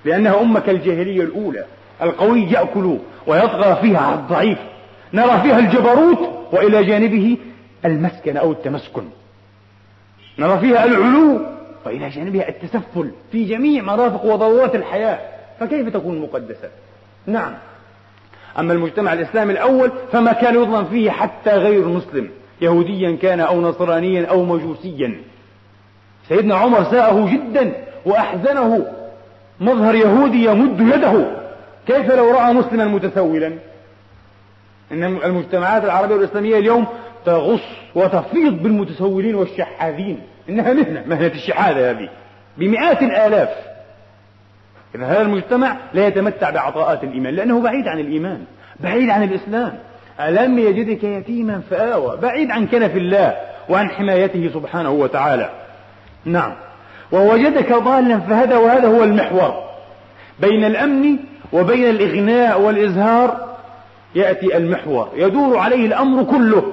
[0.06, 1.66] لأنها أمة كالجاهلية الأولى
[2.02, 2.98] القوي يأكل
[3.28, 4.58] ويطغى فيها على الضعيف.
[5.14, 6.20] نرى فيها الجبروت
[6.52, 7.38] وإلى جانبه
[7.86, 9.04] المسكن أو التمسكن.
[10.40, 11.42] نرى فيها العلو
[11.86, 15.20] وإلى جانبها التسفل في جميع مرافق وضرورات الحياة.
[15.60, 16.70] فكيف تكون مقدسة؟
[17.26, 17.54] نعم.
[18.60, 22.30] أما المجتمع الإسلامي الأول فما كان يظلم فيه حتى غير مسلم
[22.62, 25.22] يهوديا كان أو نصرانيا أو مجوسيا.
[26.30, 27.74] سيدنا عمر ساءه جدا
[28.06, 28.86] وأحزنه.
[29.60, 31.26] مظهر يهودي يمد يده.
[31.88, 33.54] كيف لو رأى مسلما متسولا؟
[34.92, 36.86] إن المجتمعات العربية والإسلامية اليوم
[37.26, 37.64] تغص
[37.96, 40.20] وتفيض بالمتسولين والشحاذين.
[40.50, 42.10] إنها مهنة مهنة الشحاذة هذه.
[42.58, 43.50] بمئات الآلاف.
[44.96, 48.44] إذا هذا المجتمع لا يتمتع بعطاءات الإيمان لأنه بعيد عن الإيمان
[48.80, 49.74] بعيد عن الإسلام.
[50.20, 53.36] ألم يجدك يتيما فآوى بعيد عن كنف الله
[53.70, 55.50] وعن حمايته سبحانه وتعالى.
[56.26, 56.54] نعم.
[57.12, 59.64] ووجدك ضالا فهذا وهذا هو المحور.
[60.40, 61.18] بين الأمن
[61.54, 63.56] وبين الإغناء والإزهار
[64.16, 65.10] يأتي المحور.
[65.16, 66.64] يدور عليه الأمر كله.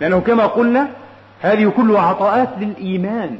[0.00, 0.88] لأنه كما قلنا
[1.40, 3.38] هذه كلها عطاءات للإيمان.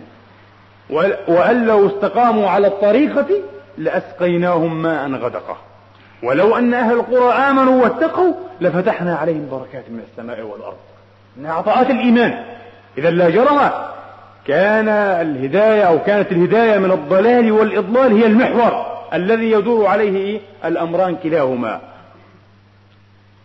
[1.28, 3.26] وأن لو استقاموا على الطريقة
[3.78, 5.56] لأسقيناهم ماء غدقه.
[6.22, 10.76] ولو أن أهل القرى آمنوا واتقوا لفتحنا عليهم بركات من السماء والأرض.
[11.36, 12.44] من عطاءات الإيمان.
[12.98, 13.70] إذا لا جرم
[14.46, 21.80] كان الهداية أو كانت الهداية من الضلال والإضلال هي المحور الذي يدور عليه الأمران كلاهما.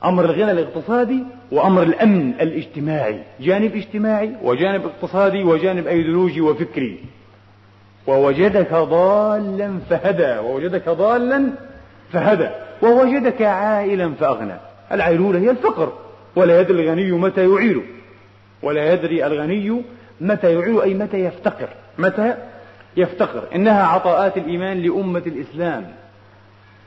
[0.04, 3.20] أمر الغنى الاقتصادي وأمر الأمن الاجتماعي.
[3.40, 7.00] جانب اجتماعي وجانب اقتصادي وجانب أيديولوجي وفكري.
[8.10, 11.50] ووجدك ضالا فهدى ووجدك ضالا
[12.14, 12.50] فهدى
[12.82, 14.56] ووجدك عائلا فأغنى.
[14.92, 15.94] العيلولة هي الفقر
[16.36, 17.82] ولا يدري الغني متى يعيل
[18.64, 19.82] ولا يدري الغني
[20.22, 21.70] متى يعيل أي متى يفتقر.
[21.98, 22.34] متى
[22.98, 23.44] يفتقر.
[23.56, 25.86] إنها عطاءات الإيمان لأمة الإسلام.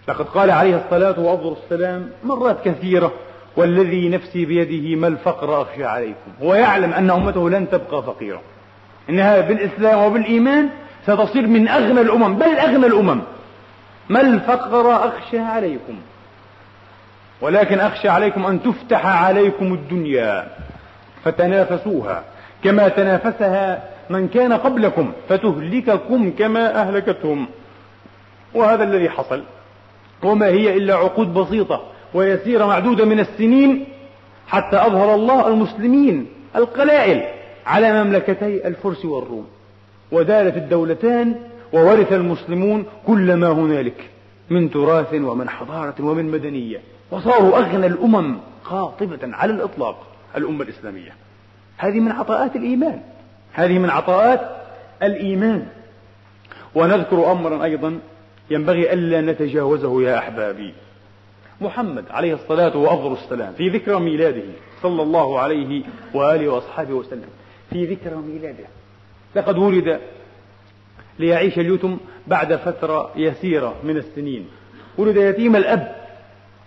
[0.09, 3.13] لقد قال عليه الصلاة وأفضل السلام مرات كثيرة
[3.57, 6.31] والذي نفسي بيده ما الفقر أخشى عليكم.
[6.43, 8.41] هو يعلم أن أمته لن تبقى فقيرة.
[9.11, 10.69] إنها بالإسلام وبالإيمان
[11.07, 12.35] ستصير من أغنى الأمم.
[12.35, 13.21] بل أغنى الأمم.
[14.09, 15.95] ما الفقر أخشى عليكم؟
[17.41, 20.49] ولكن أخشى عليكم أن تفتح عليكم الدنيا
[21.25, 22.25] فتنافسوها.
[22.65, 27.47] كما تنافسها من كان قبلكم فتهلككم كما أهلكتهم.
[28.55, 29.43] وهذا الذي حصل.
[30.23, 31.83] وما هي إلا عقود بسيطة
[32.15, 33.85] ويسيرة معدودة من السنين
[34.49, 37.23] حتى أظهر الله المسلمين القلائل
[37.67, 39.47] على مملكتي الفرس والروم.
[40.13, 41.35] ودارت الدولتان
[41.73, 44.11] وورث المسلمون كل ما هنالك
[44.51, 46.81] من تراث ومن حضارة ومن مدنية.
[47.11, 51.15] وصاروا أغنى الأمم قاطبة على الإطلاق الأمة الإسلامية.
[51.77, 53.01] هذه من عطاءات الإيمان.
[53.53, 54.41] هذه من عطاءات
[55.03, 55.67] الإيمان.
[56.75, 57.99] ونذكر أمرا أيضا
[58.51, 60.75] ينبغي ألا نتجاوزه يا أحبابي.
[61.61, 64.43] محمد عليه الصلاة وأفضل السلام في ذكرى ميلاده
[64.83, 65.83] صلى الله عليه
[66.15, 67.29] وآله وأصحابه وسلم.
[67.71, 68.65] في ذكرى ميلاده.
[69.37, 70.01] لقد ولد
[71.19, 74.47] ليعيش اليتم بعد فترة يسيرة من السنين.
[74.99, 75.97] ولد يتيم الأب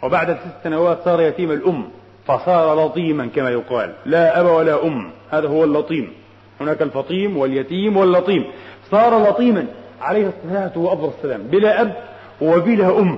[0.03, 1.89] وبعد ست سنوات صار يتيم الأم
[2.27, 3.93] فصار لطيما كما يقال.
[4.05, 6.13] لا أب ولا أم هذا هو اللطيم.
[6.61, 8.45] هناك الفطيم واليتيم واللطيم.
[8.91, 9.65] صار لطيما
[10.01, 11.95] عليه الصلاة وأفضل السلام بلا أب
[12.41, 13.17] وبلا أم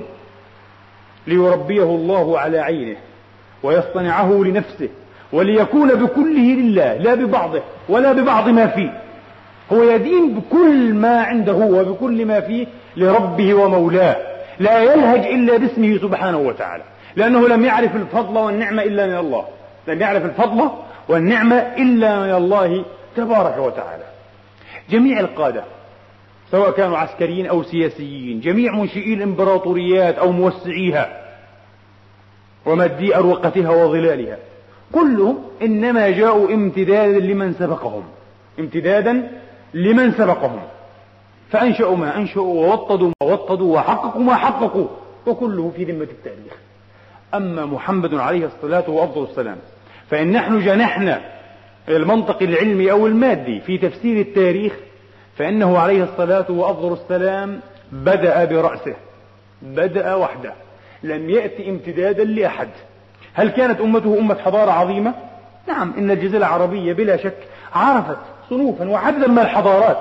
[1.28, 2.98] ليربيه الله على عينه
[3.64, 4.90] ويصطنعه لنفسه
[5.34, 9.02] وليكون بكله لله لا ببعضه ولا ببعض ما فيه.
[9.74, 14.18] هو يدين بكل ما عنده وبكل ما فيه لربه ومولاه.
[14.60, 16.84] لا يلهج إلا باسمه سبحانه وتعالى.
[17.16, 19.46] لأنه لم يعرف الفضل والنعمة إلا من الله.
[19.88, 20.70] لم يعرف الفضل
[21.10, 24.04] والنعمة إلا من الله تبارك وتعالى.
[24.90, 25.64] جميع القادة
[26.52, 31.24] سواء كانوا عسكريين أو سياسيين جميع منشئي الإمبراطوريات أو موسعيها
[32.66, 34.38] ومدي أروقتها وظلالها
[34.92, 38.04] كلهم إنما جاءوا امتدادا لمن سبقهم.
[38.60, 39.32] امتدادا
[39.74, 40.62] لمن سبقهم.
[41.50, 44.88] فأنشأوا ما أنشأوا ووطدوا ما وطدوا وحققوا ما حققوا
[45.28, 46.54] وكله في ذمة التاريخ.
[47.34, 49.58] أما محمد عليه الصلاة وأفضل السلام
[50.10, 51.22] فإن نحن جنحنا
[51.90, 54.74] المنطق العلمي أو المادي في تفسير التاريخ
[55.38, 57.60] فإنه عليه الصلاة وأفضل السلام
[57.92, 58.96] بدأ برأسه
[59.62, 60.54] بدأ وحده
[61.04, 62.70] لم يأتي امتدادا لأحد.
[63.34, 65.14] هل كانت أمته أمة حضارة عظيمة؟
[65.68, 67.38] نعم إن الجزيرة العربية بلا شك
[67.74, 68.18] عرفت
[68.50, 69.98] صنوفا وعددا من الحضارات.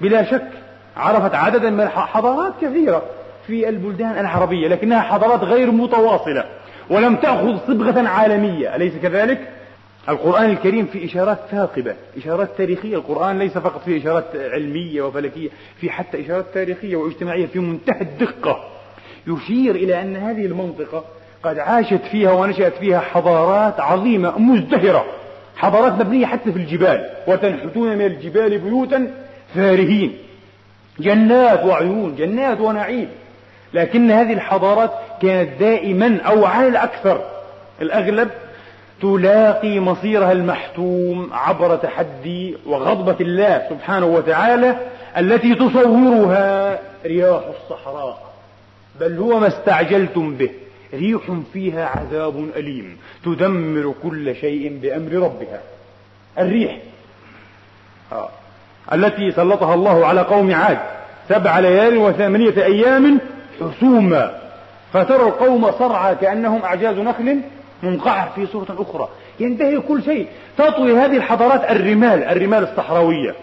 [0.00, 0.48] بلا شك
[0.96, 3.02] عرفت عددا من الحضارات كثيرة
[3.46, 6.44] في البلدان العربية لكنها حضارات غير متواصلة
[6.90, 8.76] ولم تأخذ صبغة عالمية.
[8.76, 9.48] أليس كذلك؟
[10.08, 12.96] القرآن الكريم في إشارات ثاقبة إشارات تاريخية.
[12.96, 15.48] القرآن ليس فقط في إشارات علمية وفلكية
[15.80, 18.64] في حتى إشارات تاريخية واجتماعية في منتهى الدقة.
[19.26, 21.04] يشير إلى أن هذه المنطقة
[21.42, 25.04] قد عاشت فيها ونشأت فيها حضارات عظيمة مزدهرة.
[25.56, 29.10] حضارات مبنية حتى في الجبال وتنحتون من الجبال بيوتا
[29.54, 30.16] فارهين.
[30.98, 33.08] جنات وعيون جنات ونعيم.
[33.74, 34.90] لكن هذه الحضارات
[35.22, 37.20] كانت دائما أو على الأكثر
[37.82, 38.30] الأغلب
[39.02, 44.76] تلاقي مصيرها المحتوم عبر تحدي وغضبة الله سبحانه وتعالى
[45.18, 48.32] التي تصورها رياح الصحراء.
[49.00, 50.50] بل هو ما استعجلتم به.
[50.94, 51.20] ريح
[51.52, 55.60] فيها عذاب أليم تدمر كل شيء بأمر ربها.
[56.38, 56.78] الريح.
[58.12, 58.28] آه.
[58.92, 60.78] التي سلطها الله على قوم عاد.
[61.28, 63.20] سبع ليال وثمانية أيام
[63.60, 64.40] حسوما.
[64.92, 67.40] فترى القوم صرعى كأنهم أعجاز نخل
[67.82, 69.08] منقعر في صورة أخرى.
[69.40, 70.26] ينتهي كل شيء.
[70.58, 73.34] تطوي هذه الحضارات الرمال الرمال الصحراوية.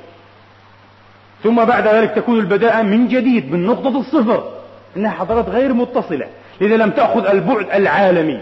[1.43, 4.51] ثم بعد ذلك تكون البداءة من جديد من نقطة الصفر.
[4.97, 6.27] إنها حضارات غير متصلة.
[6.61, 8.41] إذا لم تأخذ البعد العالمي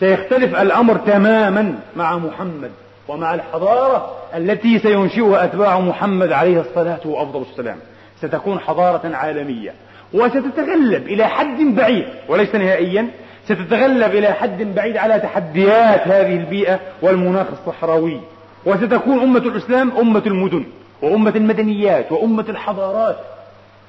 [0.00, 2.70] سيختلف الأمر تماما مع محمد
[3.08, 7.76] ومع الحضارة التي سينشئها أتباع محمد عليه الصلاة وأفضل السلام.
[8.20, 9.74] ستكون حضارة عالمية
[10.14, 13.08] وستتغلب إلى حد بعيد وليس نهائيا
[13.44, 18.20] ستتغلب إلى حد بعيد على تحديات هذه البيئة والمناخ الصحراوي.
[18.66, 20.64] وستكون أمة الإسلام أمة المدن
[21.02, 23.16] وأمة المدنيات وأمة الحضارات.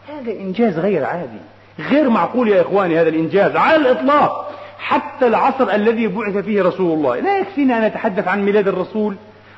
[0.10, 1.40] هذا إنجاز غير عادي.
[1.80, 4.52] غير معقول يا إخواني هذا الإنجاز على الإطلاق.
[4.80, 7.20] حتى العصر الذي بعث فيه رسول الله.
[7.20, 9.16] لا يكفينا أن نتحدث عن ميلاد الرسول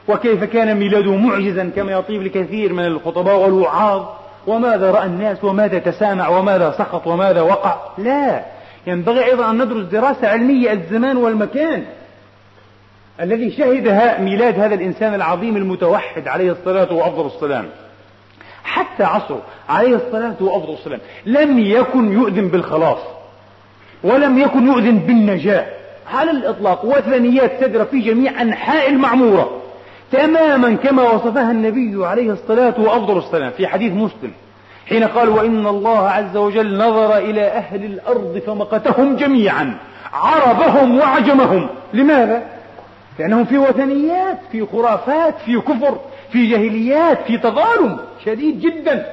[0.07, 4.05] وكيف كان ميلاده معجزا كما يطيب لكثير من الخطباء والوعاظ.
[4.47, 8.43] وماذا رأى الناس وماذا تسامع وماذا سقط وماذا وقع؟ لا.
[8.87, 11.83] ينبغي أيضا أن ندرس دراسة علمية الزمان والمكان
[13.21, 17.65] الذي شهدها ميلاد هذا الإنسان العظيم المتوحد عليه الصلاة وأفضل السلام.
[18.63, 22.99] حتى عصره عليه الصلاة وأفضل السلام لم يكن يؤذن بالخلاص
[24.03, 25.65] ولم يكن يؤذن بالنجاة.
[26.13, 29.61] على الإطلاق وثنيات تدرى في جميع أنحاء المعمورة.
[30.11, 34.31] تماما كما وصفها النبي عليه الصلاة وأفضل السلام في حديث مسلم
[34.89, 39.77] حين قال وإن الله عز وجل نظر إلى أهل الأرض فمقتهم جميعا
[40.13, 41.69] عربهم وعجمهم.
[41.93, 42.43] لماذا؟
[43.19, 45.97] لأنهم في وثنيات في خرافات في كفر.
[46.33, 49.05] في جاهليات في تظالم شديد جدا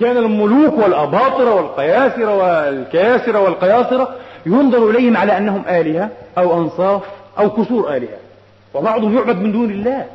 [0.00, 4.16] كان الملوك والأباطرة والقياسرة والكياسرة والقياصرة
[4.46, 7.02] ينظر إليهم على أنهم آلهة أو أنصاف
[7.38, 8.18] أو كسور آلهة
[8.74, 10.06] وبعضهم يعبد من دون الله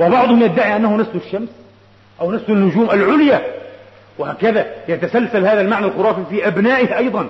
[0.00, 1.48] وبعضهم يدعي أنه نسل الشمس
[2.20, 3.42] أو نسل النجوم العليا
[4.18, 7.26] وهكذا يتسلسل هذا المعنى الخرافي في أبنائه أيضا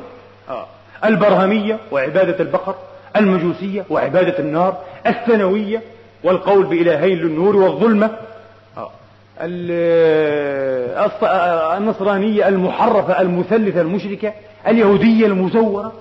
[0.50, 0.66] آه.
[1.04, 2.74] البرهمية وعبادة البقر
[3.16, 5.82] المجوسية وعبادة النار الثانوية
[6.24, 8.10] والقول بإلهين للنور والظلمة.
[11.76, 14.32] النصرانية المحرفة المثلثة المشركة
[14.66, 15.92] اليهودية المزورة.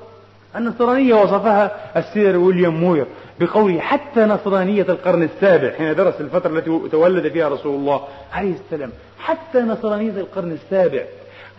[0.55, 3.05] النصرانية وصفها السير ويليام موير
[3.39, 8.01] بقوله حتى نصرانية القرن السابع حين درس الفترة التي تولد فيها رسول الله
[8.33, 11.01] عليه السلام حتى نصرانية القرن السابع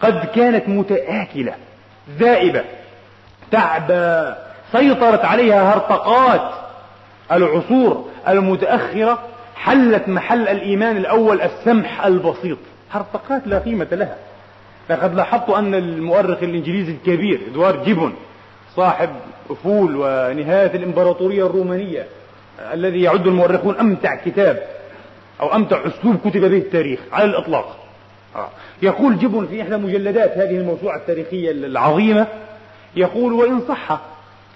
[0.01, 1.55] قد كانت متآكلة
[2.19, 2.65] ذائبة
[3.51, 4.35] تعبى
[4.73, 6.51] سيطرت عليها هرطقات
[7.33, 9.19] العصور المتأخرة
[9.55, 12.59] حلت محل الإيمان الأول السمح البسيط.
[12.91, 14.17] هرطقات لا قيمة لها.
[14.91, 18.15] لقد لاحظت أن المؤرخ الإنجليزي الكبير إدوارد جيبون
[18.77, 19.11] صاحب
[19.51, 22.07] أفول ونهاية الإمبراطورية الرومانية
[22.73, 24.63] الذي يعد المؤرخون أمتع كتاب
[25.41, 27.79] أو أمتع أسلوب كتب به التاريخ على الإطلاق.
[28.37, 28.49] آه.
[28.83, 32.27] يقول جبن في إحدى مجلدات هذه الموسوعة التاريخية العظيمة
[32.97, 34.01] يقول وإن صح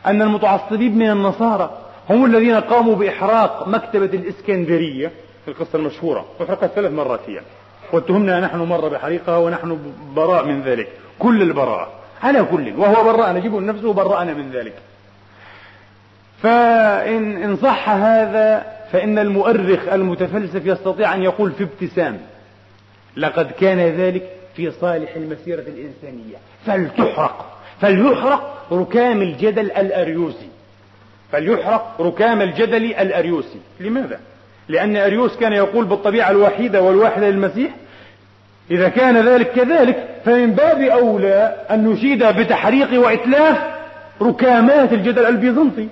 [0.07, 1.79] أن المتعصبين من النصارى
[2.11, 5.11] هم الذين قاموا بإحراق مكتبة الإسكندرية.
[5.45, 6.27] في القصة المشهورة.
[6.43, 7.41] أحرقت ثلاث مرات هي.
[7.93, 9.79] واتهمنا نحن مرة بحريقها ونحن
[10.15, 10.89] براء من ذلك.
[11.19, 11.93] كل البراءة
[12.23, 12.73] على كل.
[12.77, 14.75] وهو برأنا جبن نفسه برأنا من ذلك.
[16.43, 22.21] فإن إن صح هذا فإن المؤرخ المتفلسف يستطيع أن يقول في ابتسام
[23.17, 26.37] لقد كان ذلك في صالح المسيرة الإنسانية.
[26.67, 27.59] فلتحرق.
[27.81, 30.49] فليحرق ركام الجدل الأريوسي.
[31.33, 33.59] فليحرق ركام الجدل الأريوسي.
[33.81, 34.21] لماذا؟
[34.69, 37.71] لأن أريوس كان يقول بالطبيعة الوحيدة والواحدة للمسيح
[38.71, 43.59] إذا كان ذلك كذلك فمن باب أولى أن نشيد بتحريق وإتلاف
[44.23, 45.89] ركامات الجدل البيزنطي.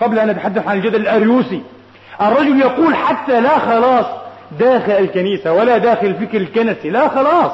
[0.00, 1.62] قبل أن نتحدث عن الجدل الأريوسي
[2.20, 4.06] الرجل يقول حتى لا خلاص
[4.58, 7.52] داخل الكنيسة ولا داخل الفكر الكنسي لا خلاص.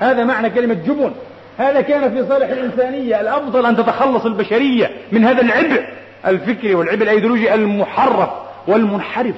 [0.00, 1.12] هذا معنى كلمة جبن.
[1.58, 5.84] هذا كان في صالح الإنسانية الأفضل أن تتخلص البشرية من هذا العبء.
[6.26, 8.30] الفكري والعبء الأيديولوجي المحرف
[8.66, 9.34] والمنحرف.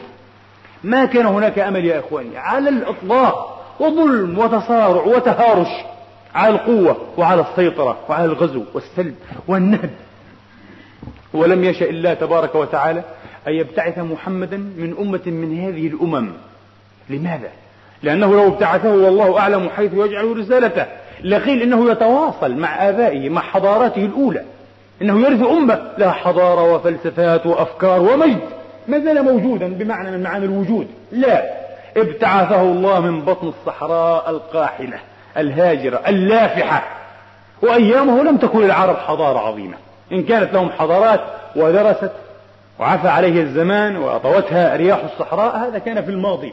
[0.84, 5.68] ما كان هناك أمل يا إخواني على الإطلاق وظلم وتصارع وتهارش
[6.34, 9.14] على القوة وعلى السيطرة وعلى الغزو والسلب
[9.48, 9.90] والنهب.
[11.34, 13.02] ولم يشأ الله تبارك وتعالى
[13.48, 16.32] أن يبتعث محمدا من أمة من هذه الأمم.
[17.10, 17.48] لماذا؟
[18.02, 20.86] لأنه لو ابتعثه والله أعلم حيث يجعل رسالته.
[21.24, 24.44] لقيل إنه يتواصل مع آبائه مع حضاراته الأولى.
[25.02, 25.92] إنه يرث أمة.
[25.98, 28.40] لها حضارة وفلسفات وأفكار ومجد.
[28.88, 30.86] ما زال موجودا بمعنى من معاني الوجود.
[31.12, 31.44] لا.
[31.96, 34.98] ابتعثه الله من بطن الصحراء القاحلة
[35.36, 36.84] الهاجرة اللافحة.
[37.62, 39.76] وأيامه لم تكن العرب حضارة عظيمة.
[40.12, 41.20] إن كانت لهم حضارات
[41.56, 42.12] ودرست
[42.78, 46.52] وعفى عليه الزمان وأطوتها رياح الصحراء هذا كان في الماضي.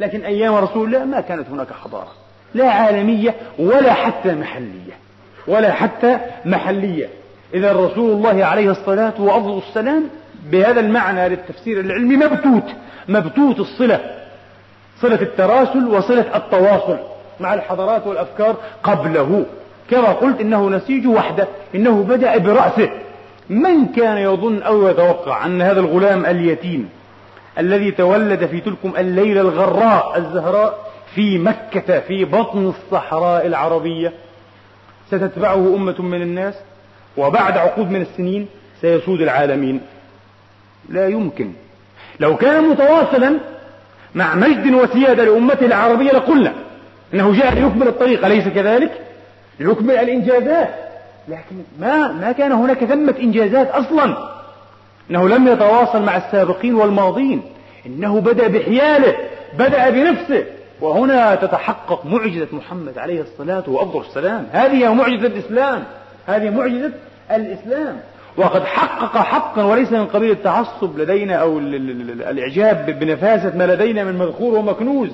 [0.00, 2.12] لكن أيام رسول الله ما كانت هناك حضارة.
[2.54, 4.92] لا عالمية ولا حتى محلية.
[5.46, 7.08] ولا حتى محلية.
[7.54, 10.04] إذا رسول الله عليه الصلاة وأفضل السلام
[10.50, 12.74] بهذا المعنى للتفسير العلمي مبتوت
[13.08, 14.00] مبتوت الصلة
[15.00, 16.98] صلة التراسل وصلة التواصل
[17.40, 19.46] مع الحضارات والأفكار قبله.
[19.90, 22.90] كما قلت إنه نسيج وحده إنه بدأ برأسه.
[23.50, 26.88] من كان يظن أو يتوقع أن هذا الغلام اليتيم
[27.58, 34.12] الذي تولد في تلكم الليلة الغراء الزهراء في مكة في بطن الصحراء العربية
[35.08, 36.54] ستتبعه أمة من الناس؟
[37.16, 38.46] وبعد عقود من السنين
[38.80, 39.80] سيسود العالمين.
[40.88, 41.52] لا يمكن.
[42.20, 43.38] لو كان متواصلا
[44.14, 46.52] مع مجد وسيادة لأمته العربية لقلنا
[47.14, 48.92] إنه جاء ليكمل الطريق أليس كذلك؟
[49.60, 50.74] ليكمل الإنجازات.
[51.28, 54.30] لكن ما ما كان هناك ثمة إنجازات أصلا.
[55.10, 57.42] إنه لم يتواصل مع السابقين والماضين.
[57.86, 59.16] إنه بدأ بحياله
[59.58, 60.44] بدأ بنفسه.
[60.80, 65.84] وهنا تتحقق معجزة محمد عليه الصلاة وأفضل السلام هذه معجزة الإسلام.
[66.36, 66.92] هذه معجزة
[67.30, 68.00] الإسلام.
[68.36, 74.54] وقد حقق حقا وليس من قبيل التعصب لدينا أو الإعجاب بنفاسة ما لدينا من مذخور
[74.58, 75.10] ومكنوز.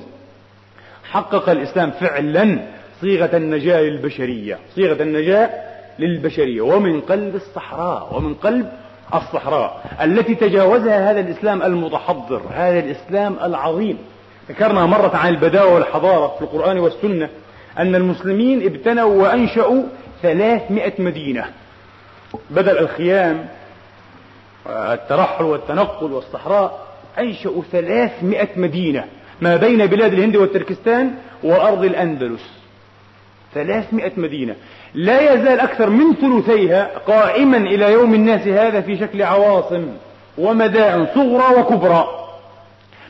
[1.11, 2.59] حقق الإسلام فعلا
[3.01, 5.49] صيغة النجاة للبشرية صيغة النجاة
[5.99, 8.69] للبشرية ومن قلب الصحراء ومن قلب
[9.13, 13.97] الصحراء التي تجاوزها هذا الإسلام المتحضر هذا الإسلام العظيم.
[14.49, 17.29] ذكرنا مرة عن البداوة والحضارة في القرآن والسنة
[17.79, 19.83] أن المسلمين ابتنوا وأنشأوا
[20.21, 21.45] ثلاثمائة مدينة.
[22.49, 23.47] بدل الخيام
[24.67, 26.87] الترحل والتنقل والصحراء
[27.19, 29.05] أنشأوا ثلاثمائة مدينة
[29.41, 32.57] ما بين بلاد الهند والتركستان وأرض الأندلس.
[33.53, 34.55] ثلاثمائة مدينة.
[34.93, 39.87] لا يزال أكثر من ثلثيها قائما إلى يوم الناس هذا في شكل عواصم
[40.37, 42.07] ومدائن صغرى وكبرى.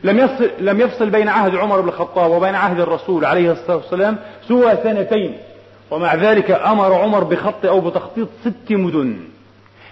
[0.04, 4.18] لم يفصل, لم يفصل بين عهد عمر بن الخطاب وبين عهد الرسول عليه الصلاة والسلام
[4.48, 5.38] سوى سنتين.
[5.92, 9.20] ومع ذلك أمر عمر بخط أو بتخطيط ست مدن.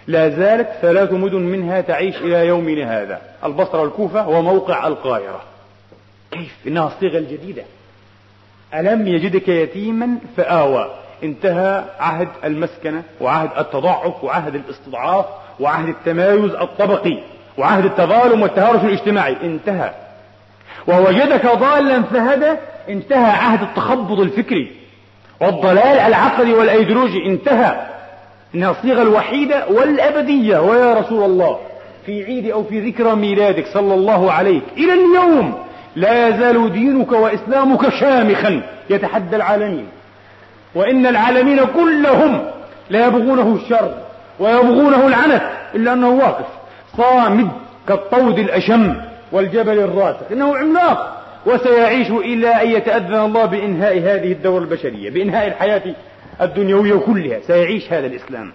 [0.08, 3.22] لا زالت ثلاث مدن منها تعيش إلى يومنا هذا.
[3.44, 5.42] البصرة والكوفة وموقع القاهرة.
[6.32, 7.64] كيف؟ إنها الصيغة الجديدة
[8.74, 10.92] ألم يجدك يتيما فآوى.
[11.24, 15.26] انتهى عهد المسكنة وعهد التضعف وعهد الاستضعاف
[15.60, 17.18] وعهد التمايز الطبقي
[17.58, 19.36] وعهد التظالم والتهارش الاجتماعي.
[19.44, 19.92] انتهى.
[20.88, 22.60] ووجدك ضالا فهدى.
[22.90, 24.85] انتهى عهد التخبط الفكري.
[25.42, 27.76] والضلال العقلي والأيديولوجي انتهى.
[28.56, 30.60] إنها الصيغة الوحيدة والأبدية.
[30.60, 31.60] ويا رسول الله
[32.06, 35.54] في عيد أو في ذكرى ميلادك صلى الله عليك إلى اليوم
[35.96, 39.88] لا يزال دينك وإسلامك شامخا يتحدى العالمين.
[40.76, 42.42] وإن العالمين كلهم
[42.90, 43.94] لا يبغونه الشر
[44.40, 45.42] ويبغونه العنت
[45.76, 46.46] إلا أنه واقف
[46.98, 47.48] صامد
[47.88, 48.96] كالطود الأشم
[49.32, 50.32] والجبل الراسخ.
[50.32, 51.25] إنه عملاق.
[51.46, 55.96] وسيعيش إلى أن يتأذن الله بإنهاء هذه الدورة البشرية بإنهاء الحياة
[56.42, 57.40] الدنيوية كلها.
[57.48, 58.52] سيعيش هذا الإسلام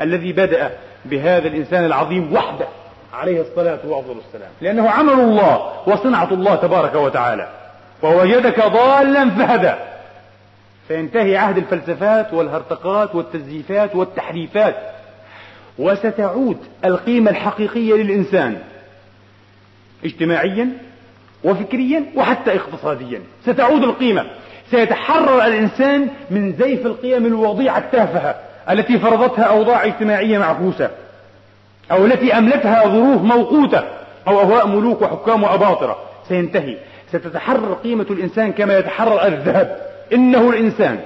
[0.00, 0.70] الذي بدأ
[1.04, 2.66] بهذا الإنسان العظيم وحده
[3.12, 4.50] عليه الصلاة وأفضل السلام.
[4.60, 7.48] لأنه عمل الله وصنعة الله تبارك وتعالى.
[8.02, 9.74] ووجدك ضالا فهدى.
[10.88, 14.76] سينتهي عهد الفلسفات والهرطقات والتزييفات والتحريفات.
[15.78, 18.58] وستعود القيمة الحقيقية للإنسان.
[20.04, 20.68] اجتماعيا
[21.44, 23.20] وفكريا وحتى اقتصاديا.
[23.46, 24.24] ستعود القيمة.
[24.70, 28.34] سيتحرر الإنسان من زيف القيم الوضيعة التافهة
[28.70, 30.90] التي فرضتها أوضاع اجتماعية معكوسة
[31.92, 33.82] أو التي أملتها ظروف موقوتة
[34.28, 35.96] أو أهواء ملوك وحكام وأباطرة
[36.28, 36.76] سينتهي.
[37.08, 39.80] ستتحرر قيمة الإنسان كما يتحرر الذهب.
[40.12, 41.00] إنه الإنسان.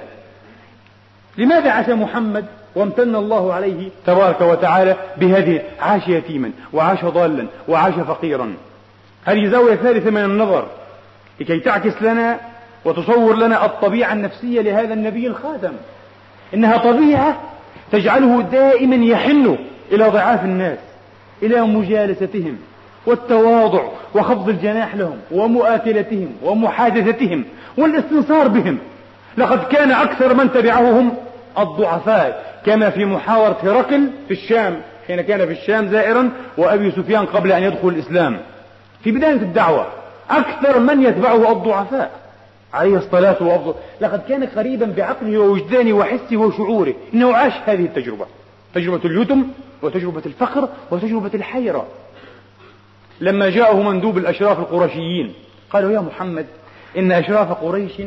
[1.37, 8.53] لماذا عاش محمد وامتن الله عليه تبارك وتعالى بهذه عاش يتيما وعاش ضالا وعاش فقيرا؟
[9.27, 10.67] هذه زاوية ثالثة من النظر
[11.39, 12.39] لكي تعكس لنا
[12.85, 15.73] وتصور لنا الطبيعة النفسية لهذا النبي الخاتم.
[16.53, 17.41] إنها طبيعة
[17.91, 19.57] تجعله دائما يحن
[19.91, 20.77] إلى ضعاف الناس
[21.43, 22.57] إلى مجالستهم
[23.05, 23.81] والتواضع
[24.15, 27.45] وخفض الجناح لهم ومؤاكلتهم ومحادثتهم
[27.77, 28.77] والاستنصار بهم.
[29.37, 31.13] لقد كان أكثر من تبعه هم
[31.59, 37.51] الضعفاء كما في محاورة هرقل في الشام حين كان في الشام زائرا وأبي سفيان قبل
[37.51, 38.39] أن يدخل الإسلام.
[39.03, 39.87] في بداية الدعوة
[40.29, 42.11] أكثر من يتبعه الضعفاء.
[42.73, 46.93] عليه الصلاة والسلام لقد كان قريبا بعقله ووجدانه وحسه وشعوره.
[47.13, 48.25] إنه عاش هذه التجربة.
[48.73, 49.43] تجربة اليتم
[49.81, 51.87] وتجربة الفقر وتجربة الحيرة.
[53.21, 55.33] لما جاءه مندوب الأشراف القرشيين
[55.69, 56.45] قالوا يا محمد
[56.97, 58.01] إن أشراف قريش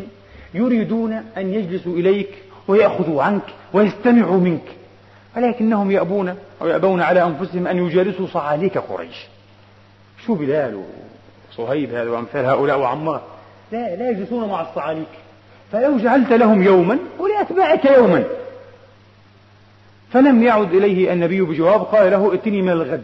[0.55, 2.29] يريدون أن يجلسوا إليك
[2.69, 4.65] ويأخذوا عنك ويستمعوا منك
[5.37, 9.27] ولكنهم يأبون أو يأبون على أنفسهم أن يجالسوا صعاليك قريش.
[10.27, 10.83] شو بلال
[11.51, 13.21] وصهيب هذا وأمثال هؤلاء وعمار؟
[13.73, 15.09] لا لا يجلسون مع الصعاليك.
[15.73, 18.25] فلو جعلت لهم يوما ولأتباعك يوما.
[20.13, 23.03] فلم يعد إليه النبي بجواب قال له ائتني من الغد.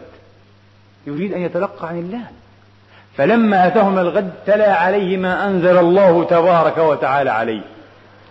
[1.07, 2.21] يريد أن يتلقى عن الله.
[3.17, 7.61] فلما أتاهم الغد تلا عليه ما أنزل الله تبارك وتعالى عليه.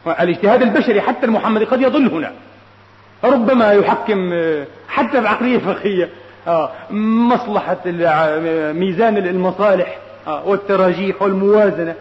[0.07, 2.32] الاجتهاد البشري حتى المحمدي قد يضل هنا.
[3.24, 4.30] ربما يحكم
[4.89, 6.05] حتى في عقلية فقهية.
[6.05, 6.09] آه،
[6.90, 7.76] مصلحة
[8.72, 11.94] ميزان المصالح آه، والتراجيح والموازنة.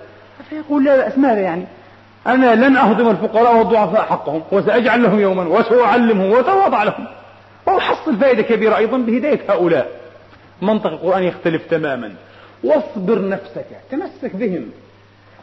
[0.49, 1.65] فيقول لا بأس ماذا يعني؟
[2.27, 7.07] أنا لن أهضم الفقراء والضعفاء حقهم وسأجعل لهم يوما وسأعلمهم وأتواضع لهم.
[7.67, 9.91] وأحصل فائدة كبيرة أيضا بهداية هؤلاء.
[10.61, 12.13] منطق القرآن يختلف تماما.
[12.63, 14.65] واصبر نفسك تمسك بهم.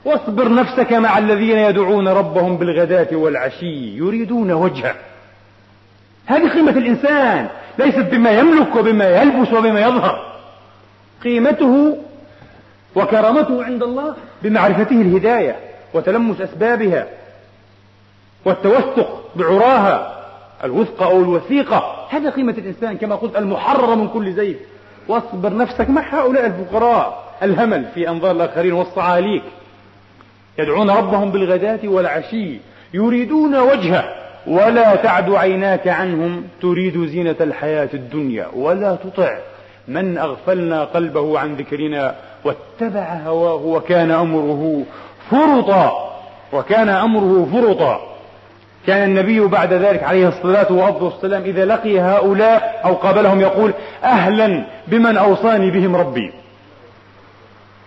[0.05, 4.94] واصبر نفسك مع الذين يدعون ربهم بالغداة والعشي يريدون وجهه.
[6.27, 7.49] هذه قيمة الإنسان
[7.79, 10.33] ليست بما يملك وبما يلبس وبما يظهر.
[11.25, 11.99] قيمته
[12.95, 15.57] وكرامته عند الله بمعرفته الهداية
[15.95, 17.07] وتلمس أسبابها
[18.45, 20.25] والتوثق بعراها
[20.64, 22.07] الوثقة أو الوثيقة.
[22.11, 24.57] هذا قيمة الإنسان كما قلت المحرر من كل زيف
[25.09, 27.33] واصبر نفسك مع هؤلاء الفقراء.
[27.43, 29.43] الهمل في أنظار الآخرين والصعاليك.
[30.59, 32.57] يدعون ربهم بالغداة والعشي.
[32.95, 34.22] يريدون وجهه.
[34.47, 39.38] ولا تعد عيناك عنهم تريد زينة الحياة الدنيا ولا تطع
[39.88, 42.14] من أغفلنا قلبه عن ذكرنا
[42.45, 44.84] واتبع هواه وكان أمره
[45.30, 46.12] فرطا
[46.53, 48.01] وكان أمره فرطا.
[48.86, 53.72] كان النبي بعد ذلك عليه الصلاة والسلام إذا لقي هؤلاء أو قابلهم يقول
[54.05, 56.32] أهلا بمن أوصاني بهم ربي.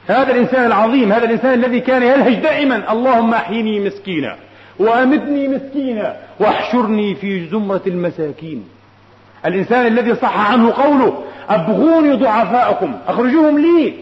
[0.07, 4.35] هذا الإنسان العظيم هذا الإنسان الذي كان يلهج دائما اللهم أحيني مسكينا.
[4.79, 8.67] وأمتني مسكينا واحشرني في زمرة المساكين.
[9.45, 13.93] الإنسان الذي صح عنه قوله أبغوني ضعفاءكم أخرجوهم لي.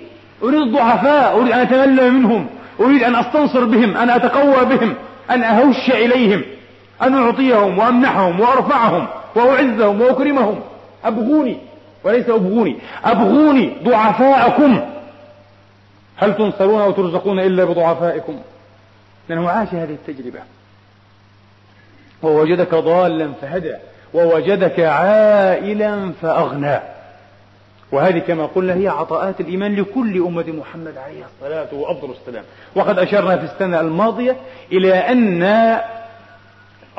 [0.43, 2.47] أريد الضعفاء أريد أن أتملى منهم
[2.79, 4.93] أريد أن أستنصر بهم أن أتقوى بهم
[5.31, 6.41] أن أهش إليهم
[7.01, 10.59] أن أعطيهم وأمنحهم وأرفعهم وأعزهم وأكرمهم.
[11.05, 11.57] أبغوني
[12.03, 14.81] وليس أبغوني أبغوني ضعفاءكم.
[16.15, 18.39] هل تنصرون أو ترزقون إلا بضعفائكم؟
[19.29, 20.39] لأنه عاش هذه التجربة.
[22.27, 23.75] ووجدك ضالا فهدى
[24.13, 26.79] ووجدك عائلا فأغنى.
[27.91, 32.43] وهذه كما قلنا هي عطاءات الإيمان لكل أمة محمد عليه الصلاة وأفضل السلام.
[32.75, 34.35] وقد أشرنا في السنة الماضية
[34.71, 35.43] إلى أن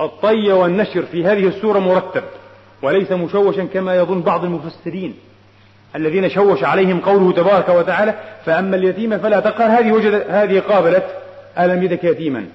[0.01, 2.23] الطي والنشر في هذه السورة مرتب
[2.83, 5.15] وليس مشوشا كما يظن بعض المفسرين
[5.97, 8.15] الذين شوش عليهم قوله تبارك وتعالى
[8.45, 9.81] فأما اليتيم فلا تقهر.
[9.81, 11.05] هذه وجد هذه قابلت
[11.59, 12.47] ألم يدك يتيما.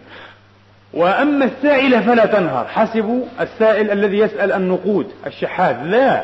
[0.93, 6.23] وأما السائل فلا تنهر حسبوا السائل الذي يسأل النقود الشحاذ لا.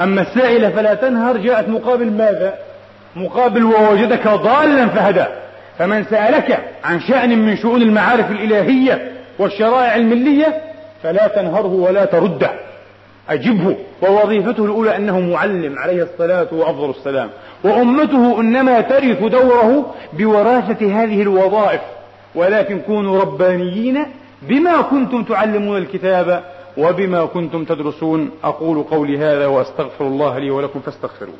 [0.00, 2.54] أما السائل فلا تنهر جاءت مقابل ماذا؟
[3.16, 5.24] مقابل ووجدك ضالا فهدى.
[5.78, 10.62] فمن سألك عن شأن من شؤون المعارف الإلهية والشرائع الملية
[11.02, 12.50] فلا تنهره ولا ترده.
[13.30, 13.76] أجبه.
[14.02, 17.28] ووظيفته الأولى أنه معلم عليه الصلاة وأفضل السلام.
[17.64, 21.80] وأمته إنما ترث دوره بوراثة هذه الوظائف.
[22.34, 23.98] ولكن كونوا ربانيين
[24.42, 26.44] بما كنتم تعلمون الكتاب
[26.76, 28.30] وبما كنتم تدرسون.
[28.44, 31.34] أقول قولي هذا وأستغفر الله لي ولكم فاستغفروا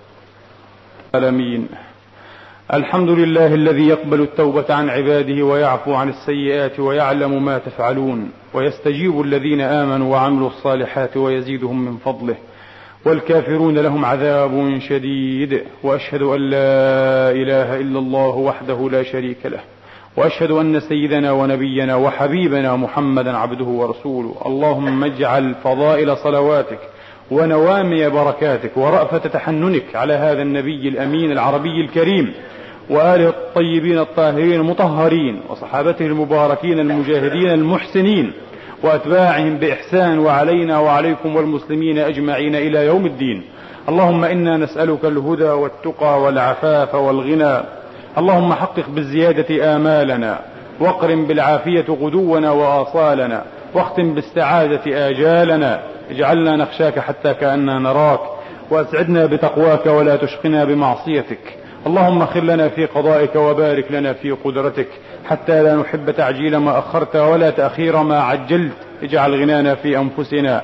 [1.15, 1.69] العالمين.
[2.75, 8.31] الحمد لله الذي يقبل التوبة عن عباده ويعفو عن السيئات ويعلم ما تفعلون.
[8.55, 12.37] ويستجيب الذين آمنوا وعملوا الصالحات ويزيدهم من فضله.
[13.07, 15.63] والكافرون لهم عذاب شديد.
[15.83, 19.61] وأشهد أن لا إله إلا الله وحده لا شريك له.
[20.17, 24.35] وأشهد أن سيدنا ونبينا وحبيبنا محمدا عبده ورسوله.
[24.47, 26.79] اللهم اجعل فضائل صلواتك
[27.31, 32.33] ونوامي بركاتك ورأفة تحننك على هذا النبي الأمين العربي الكريم
[32.91, 38.33] وآله الطيبين الطاهرين المطهرين وصحابته المباركين المجاهدين المحسنين
[38.83, 43.43] وأتباعهم بإحسان وعلينا وعليكم والمسلمين أجمعين إلى يوم الدين.
[43.89, 47.82] اللهم إنا نسألك الهدى والتقى والعفاف والغنى
[48.19, 50.39] اللهم حقق بالزيادة آمالنا
[50.81, 53.43] واقرم بالعافية غدونا وآصالنا
[53.75, 55.81] واختم بالسعادة آجالنا.
[56.11, 58.21] اجعلنا نخشاك حتى كأننا نراك
[58.71, 61.39] وأسعدنا بتقواك ولا تشقنا بمعصيتك.
[61.87, 64.89] اللهم خر لنا في قضائك وبارك لنا في قدرتك
[65.29, 68.73] حتى لا نحب تعجيل ما أخرت ولا تأخير ما عجلت.
[69.03, 70.63] اجعل غنانا في أنفسنا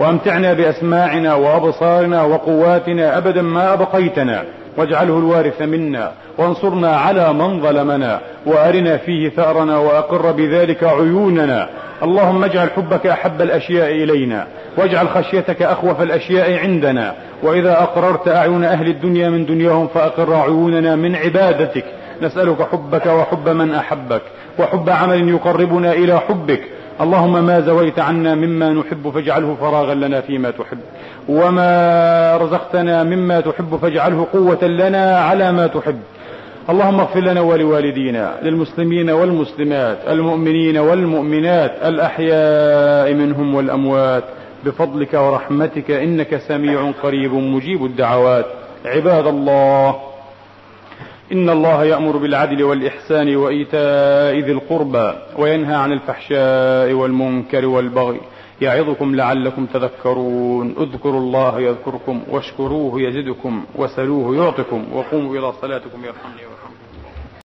[0.00, 4.44] وأمتعنا بأسماعنا وأبصارنا وقواتنا أبدا ما أبقيتنا.
[4.80, 11.68] واجعله الوارث منا وانصرنا على من ظلمنا وأرنا فيه ثأرنا وأقر بذلك عيوننا.
[12.02, 17.14] اللهم اجعل حبك أحب الأشياء إلينا واجعل خشيتك أخوف الأشياء عندنا.
[17.42, 21.84] وإذا أقررت أعين أهل الدنيا من دنياهم فأقر عيوننا من عبادتك.
[22.22, 24.22] نسألك حبك وحب من أحبك
[24.58, 26.60] وحب عمل يقربنا إلى حبك.
[27.00, 30.78] اللهم ما زويت عنا مما نحب فاجعله فراغا لنا فيما تحب.
[31.28, 36.00] وما رزقتنا مما تحب فاجعله قوة لنا على ما تحب.
[36.70, 44.24] اللهم اغفر لنا ولوالدينا للمسلمين والمسلمات المؤمنين والمؤمنات الأحياء منهم والأموات.
[44.64, 48.46] بفضلك ورحمتك إنك سميع قريب مجيب الدعوات.
[48.84, 49.96] عباد الله.
[51.32, 58.20] إن الله يأمر بالعدل والإحسان وإيتاء ذي القربى وينهى عن الفحشاء والمنكر والبغي.
[58.60, 60.74] يعظكم لعلكم تذكرون.
[60.78, 66.49] اذكروا الله يذكركم واشكروه يزدكم وسلوه يعطكم وقوموا إلى صلاتكم يرحمني